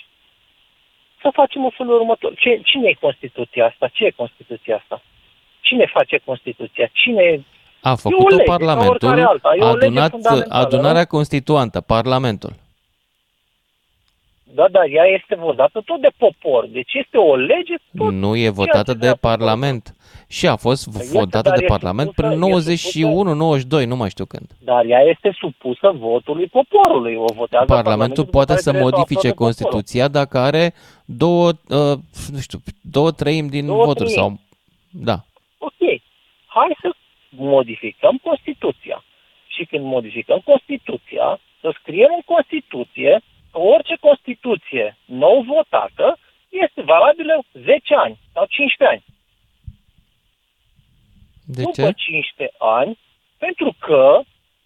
[1.22, 2.34] să facem în felul următor.
[2.34, 3.88] Ce, cine e Constituția asta?
[3.92, 5.02] Ce e Constituția asta?
[5.60, 6.90] Cine face Constituția?
[6.92, 7.44] Cine...
[7.80, 9.54] A E o făcut-o lege, ca Parlamentul, oricare alta.
[9.58, 11.06] E a o lege adunat fundamentală, adunarea nu?
[11.06, 12.52] constituantă, Parlamentul.
[14.54, 16.66] Da, da, ea este votată tot de popor.
[16.66, 19.95] Deci este o lege tot Nu e ceea votată ce de Parlament.
[20.28, 22.38] Și a fost este, votată dar de e Parlament supusă- până e
[23.82, 24.46] 91-92, nu mai știu când.
[24.58, 27.14] Dar ea este supusă votului poporului.
[27.14, 29.72] O votează Parlamentul după poate care să trebuie modifice aprobeze poporul.
[29.72, 30.74] Constituția dacă are
[31.04, 31.98] două, uh,
[32.32, 34.16] nu știu, două treimi din Două voturi treimi.
[34.18, 34.40] sau...
[34.90, 35.16] Da.
[35.58, 35.80] Ok,
[36.46, 36.90] hai să
[37.30, 39.04] modificăm Constituția.
[39.46, 43.20] Și când modificăm Constituția, să scriem în Constituție
[43.52, 46.18] că orice Constituție nou votată
[46.64, 49.04] este valabilă 10 ani sau 15 ani.
[51.46, 51.92] De După ce?
[51.92, 52.98] 15 ani,
[53.38, 54.20] pentru că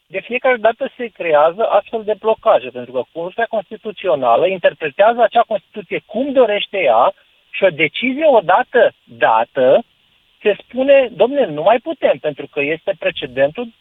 [0.07, 6.03] de fiecare dată se creează astfel de blocaje, pentru că Curtea Constituțională interpretează acea Constituție
[6.07, 7.13] cum dorește ea
[7.51, 9.85] și o decizie odată dată
[10.43, 13.73] se spune, domnule, nu mai putem, pentru că este precedentul,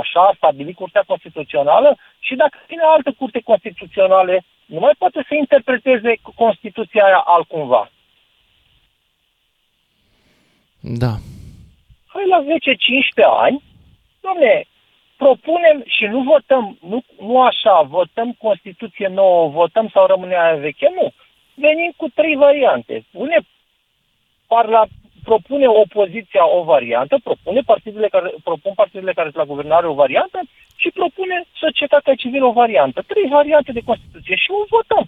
[0.00, 5.34] așa a stabilit Curtea Constituțională și dacă vine altă Curte Constituțională, nu mai poate să
[5.34, 7.90] interpreteze Constituția aia altcumva.
[10.80, 11.16] Da.
[12.16, 12.46] Hai la 10-15
[13.46, 13.62] ani,
[14.20, 14.64] domne,
[15.16, 20.88] propunem și nu votăm, nu, nu așa, votăm Constituție nouă, votăm sau rămâne aia veche,
[20.94, 21.12] nu.
[21.54, 23.04] Venim cu trei variante.
[23.10, 23.38] Une
[24.46, 24.86] parla,
[25.24, 30.40] propune opoziția o variantă, propune partidele care, propun partidele care sunt la guvernare o variantă
[30.76, 33.02] și propune societatea civilă o variantă.
[33.06, 35.04] Trei variante de Constituție și o votăm.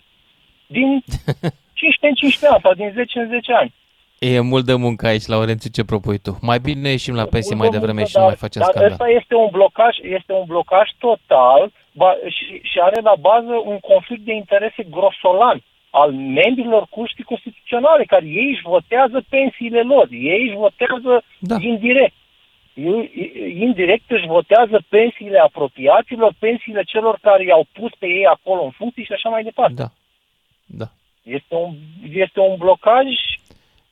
[0.67, 0.89] Din
[1.81, 3.75] 15 în 15 ani sau din 10 în 10 ani.
[4.19, 6.39] E mult de muncă aici, Laurențiu, ce propui tu?
[6.41, 8.93] Mai bine ieșim la pensie mai devreme și nu dar, mai facem dar scandal.
[8.93, 13.79] ăsta este un blocaj, este un blocaj total ba, și, și are la bază un
[13.79, 20.43] conflict de interese grosolan al membrilor curții constituționale, care ei își votează pensiile lor, ei
[20.47, 21.57] își votează da.
[21.61, 22.15] indirect.
[22.75, 23.11] Ei,
[23.67, 29.05] indirect își votează pensiile apropiaților, pensiile celor care i-au pus pe ei acolo în funcție
[29.05, 29.75] și așa mai departe.
[29.75, 29.89] Da.
[30.67, 30.89] Da.
[31.23, 31.75] Este un,
[32.13, 33.07] este un blocaj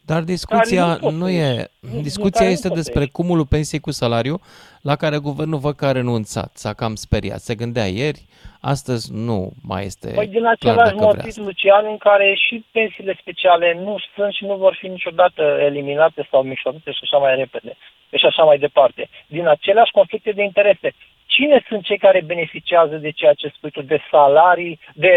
[0.06, 1.42] Dar discuția Care nu nu, pot să e...
[1.54, 1.66] ieși.
[1.94, 3.12] Nu- Discuția care nu este pot să despre ieși.
[3.12, 4.40] cumulul pensiei cu salariu,
[4.82, 7.38] la care guvernul văd că a renunțat, s-a cam speriat.
[7.38, 8.20] Se gândea ieri,
[8.60, 11.06] astăzi nu mai este Păi din clar același dacă vrea.
[11.24, 16.28] motiv, Lucian, în care și pensiile speciale nu sunt și nu vor fi niciodată eliminate
[16.30, 17.76] sau micșorate și așa mai repede
[18.20, 19.08] și așa mai departe.
[19.26, 20.94] Din aceleași conflicte de interese.
[21.36, 25.14] Cine sunt cei care beneficiază de ceea ce spui tu, de salarii, de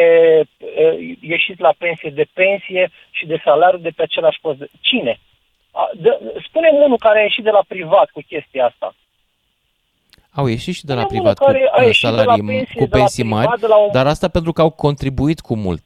[0.57, 4.57] uh, ieșit la pensie, de pensie și de salariu de pe același post?
[4.59, 5.19] de- Cine?
[5.71, 6.09] A, de,
[6.47, 8.95] spune unul care a ieșit de la privat cu chestia asta.
[10.31, 12.43] Au ieșit și de la Unul privat cu care a uh, ieșit de la salarii,
[12.43, 14.69] pensie, cu de la pensii privat, mari, de la un- dar asta pentru că au
[14.69, 15.85] contribuit cu mult.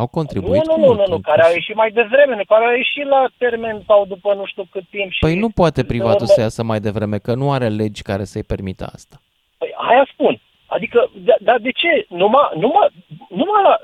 [0.00, 0.98] Au Nu, contribuit nu, cu nu, mult.
[0.98, 4.34] nu, nu, care a ieșit mai devreme, nu, care a ieșit la termen sau după
[4.34, 5.10] nu știu cât timp.
[5.12, 8.24] Și Păi nu poate privatul urmă- să iasă mai devreme, că nu are legi care
[8.24, 9.16] să-i permită asta.
[9.58, 10.40] Păi aia spun.
[10.66, 12.06] Adică, da- dar de ce?
[12.08, 12.88] Numai, numai,
[13.28, 13.74] numai la,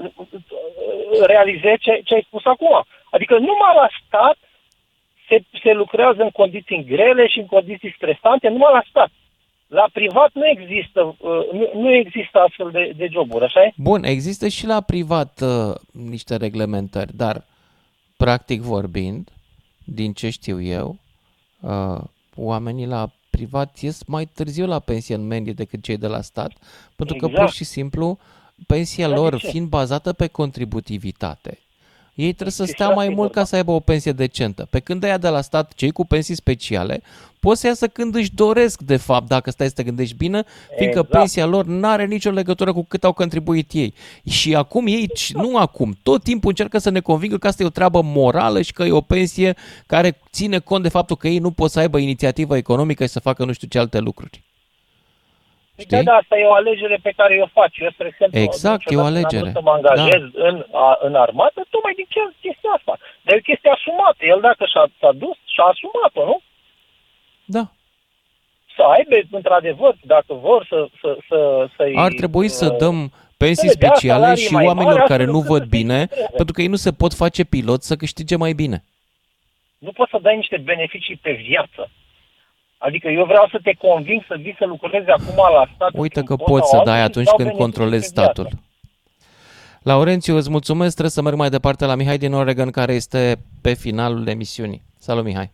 [1.26, 2.84] realizezi ce, ce ai spus acum.
[3.10, 4.36] Adică numai la stat
[5.28, 9.10] se, se lucrează în condiții grele și în condiții stresante, numai la stat.
[9.74, 13.72] La privat nu există, uh, nu, nu există astfel de, de joburi, așa e?
[13.76, 17.44] Bun, există și la privat uh, niște reglementări, dar
[18.16, 19.28] practic vorbind,
[19.84, 20.96] din ce știu eu,
[21.60, 22.00] uh,
[22.36, 26.52] oamenii la privat ies mai târziu la pensie în medie decât cei de la stat,
[26.96, 27.44] pentru că Exact.
[27.44, 28.18] pur și simplu
[28.66, 29.46] pensia Dar de lor ce?
[29.46, 31.58] fiind bazată pe contributivitate,
[32.14, 34.66] Ei trebuie să stea mai mult ca să aibă o pensie decentă.
[34.70, 37.02] Pe când aia de la stat, cei cu pensii speciale,
[37.40, 40.44] pot să iasă când își doresc, de fapt, dacă stai să te gândești bine,
[40.76, 41.18] fiindcă Exact.
[41.18, 43.94] pensia lor nu are nicio legătură cu cât au contribuit ei.
[44.28, 47.66] Și acum ei, și nu acum, tot timpul încearcă să ne convingă că asta e
[47.66, 51.38] o treabă morală și că e o pensie care ține cont de faptul că ei
[51.38, 54.43] nu pot să aibă inițiativă economică și să facă nu știu ce alte lucruri.
[55.88, 57.78] Da, da, asta e o alegere pe care o faci.
[57.78, 59.42] Eu, spre exemplu, Exact, e o niciodată n-am alegere.
[59.42, 60.48] vrut să mă angajez da.
[60.48, 62.92] în, a, în armată, tocmai din ce- chestia asta.
[63.22, 64.22] Dar e o chestie asumată.
[64.32, 66.36] El dacă și-a, s-a dus, și-a asumat-o, nu?
[67.56, 67.64] Da.
[68.76, 71.38] Să aibă, într-adevăr, dacă vor să, să, să,
[71.76, 71.94] să-i...
[71.96, 72.96] Ar trebui să uh, dăm
[73.36, 75.62] pensii să le dea speciale salarii și mai mari, oamenilor astfel care nu încât văd
[75.62, 76.36] să fie bine, trebuie.
[76.40, 78.78] pentru că ei nu se pot face pilot să câștige mai bine.
[79.78, 81.90] Nu poți să dai niște beneficii pe viață.
[82.86, 85.90] Adică eu vreau să te conving să vii să lucrezi acum la stat.
[85.94, 88.40] Uite că pot poți sau să dai altul, atunci dau când beneficii controlezi pe viață.
[88.40, 88.58] statul.
[89.90, 93.20] Laurențiu, îți mulțumesc, trebuie să merg mai departe la Mihai din Oregon, care este
[93.62, 94.82] pe finalul emisiunii.
[94.98, 95.50] Salut, Mihai!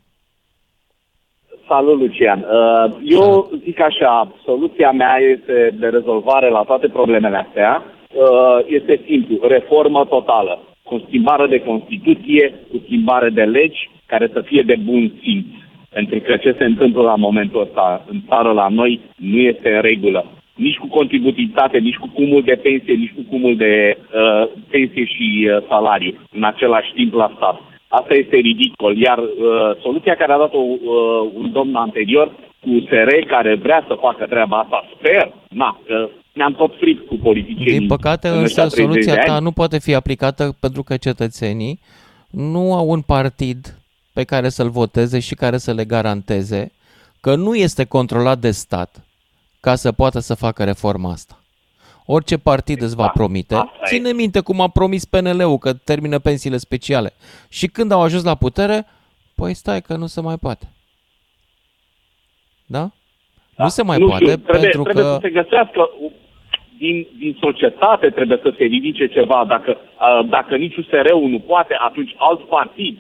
[1.69, 2.41] Salut, Lucian.
[2.41, 7.83] Uh, Eu zic așa, soluția mea este de rezolvare la toate problemele astea.
[8.15, 10.63] Uh, Este simplu, reformă totală.
[10.83, 15.47] Cu schimbare de Constituție, cu schimbare de legi, care să fie de bun simț.
[15.93, 19.81] Pentru că ce se întâmplă la momentul ăsta în țară la noi nu este în
[19.81, 20.27] regulă.
[20.55, 25.27] Nici cu contributivitate, nici cu cumul de pensie, nici cu cumul de uh, pensie și
[25.49, 27.61] uh, salariu în același timp la stat.
[27.89, 28.97] Asta este ridicol.
[28.99, 29.29] Iar uh,
[29.83, 32.27] soluția care a dat-o uh, un domn anterior
[32.61, 37.15] cu USR care vrea să facă treaba asta, sper, na, că ne-am tot fript cu
[37.23, 37.79] politicienii.
[37.79, 39.45] Din păcate, în însă, ăștia 30 soluția de ta ani.
[39.45, 41.81] nu poate fi aplicată pentru că cetățenii
[42.31, 43.80] nu au un partid
[44.13, 46.73] pe care să-l voteze și care să le garanteze
[47.21, 49.05] că nu este controlat de stat
[49.61, 51.41] ca să poată să facă reforma asta.
[52.07, 53.71] Orice partid îți va promite.
[53.85, 57.13] Ține minte cum a promis PNL-ul că termină pensiile speciale.
[57.49, 58.87] Și când au ajuns la putere,
[59.35, 60.67] păi stai că nu se mai poate.
[62.67, 62.91] Da?
[63.57, 65.11] Nu se mai nu poate știu, trebuie, pentru trebuie că...
[65.11, 65.91] să se găsească
[66.79, 69.45] din, din societate trebuie să se ridice ceva.
[69.49, 72.99] Dacă, uh, dacă nici USR-ul nu poate, atunci alt partid,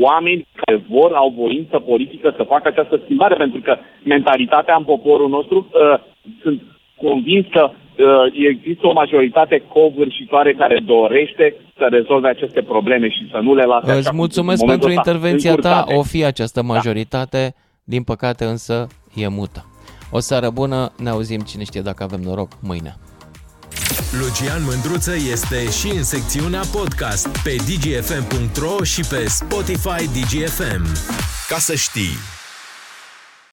[0.00, 5.28] oameni care vor, au voință politică să facă această schimbare, pentru că mentalitatea în poporul
[5.28, 6.00] nostru, uh,
[6.42, 6.62] sunt
[6.96, 13.38] convins că uh, există o majoritate covârșitoare care dorește să rezolve aceste probleme și să
[13.42, 15.76] nu le lase așa Îți cum mulțumesc sunt în pentru momentul ăsta intervenția ta.
[15.78, 15.98] încurcate.
[15.98, 17.54] O fi această majoritate,
[17.84, 19.64] din păcate însă e mută.
[20.10, 22.94] O seară bună, ne auzim cine știe dacă avem noroc mâine.
[24.18, 30.86] Lucian Mândruță este și în secțiunea podcast pe dgfm.ro și pe Spotify DGFM.
[31.48, 32.35] Ca să știi!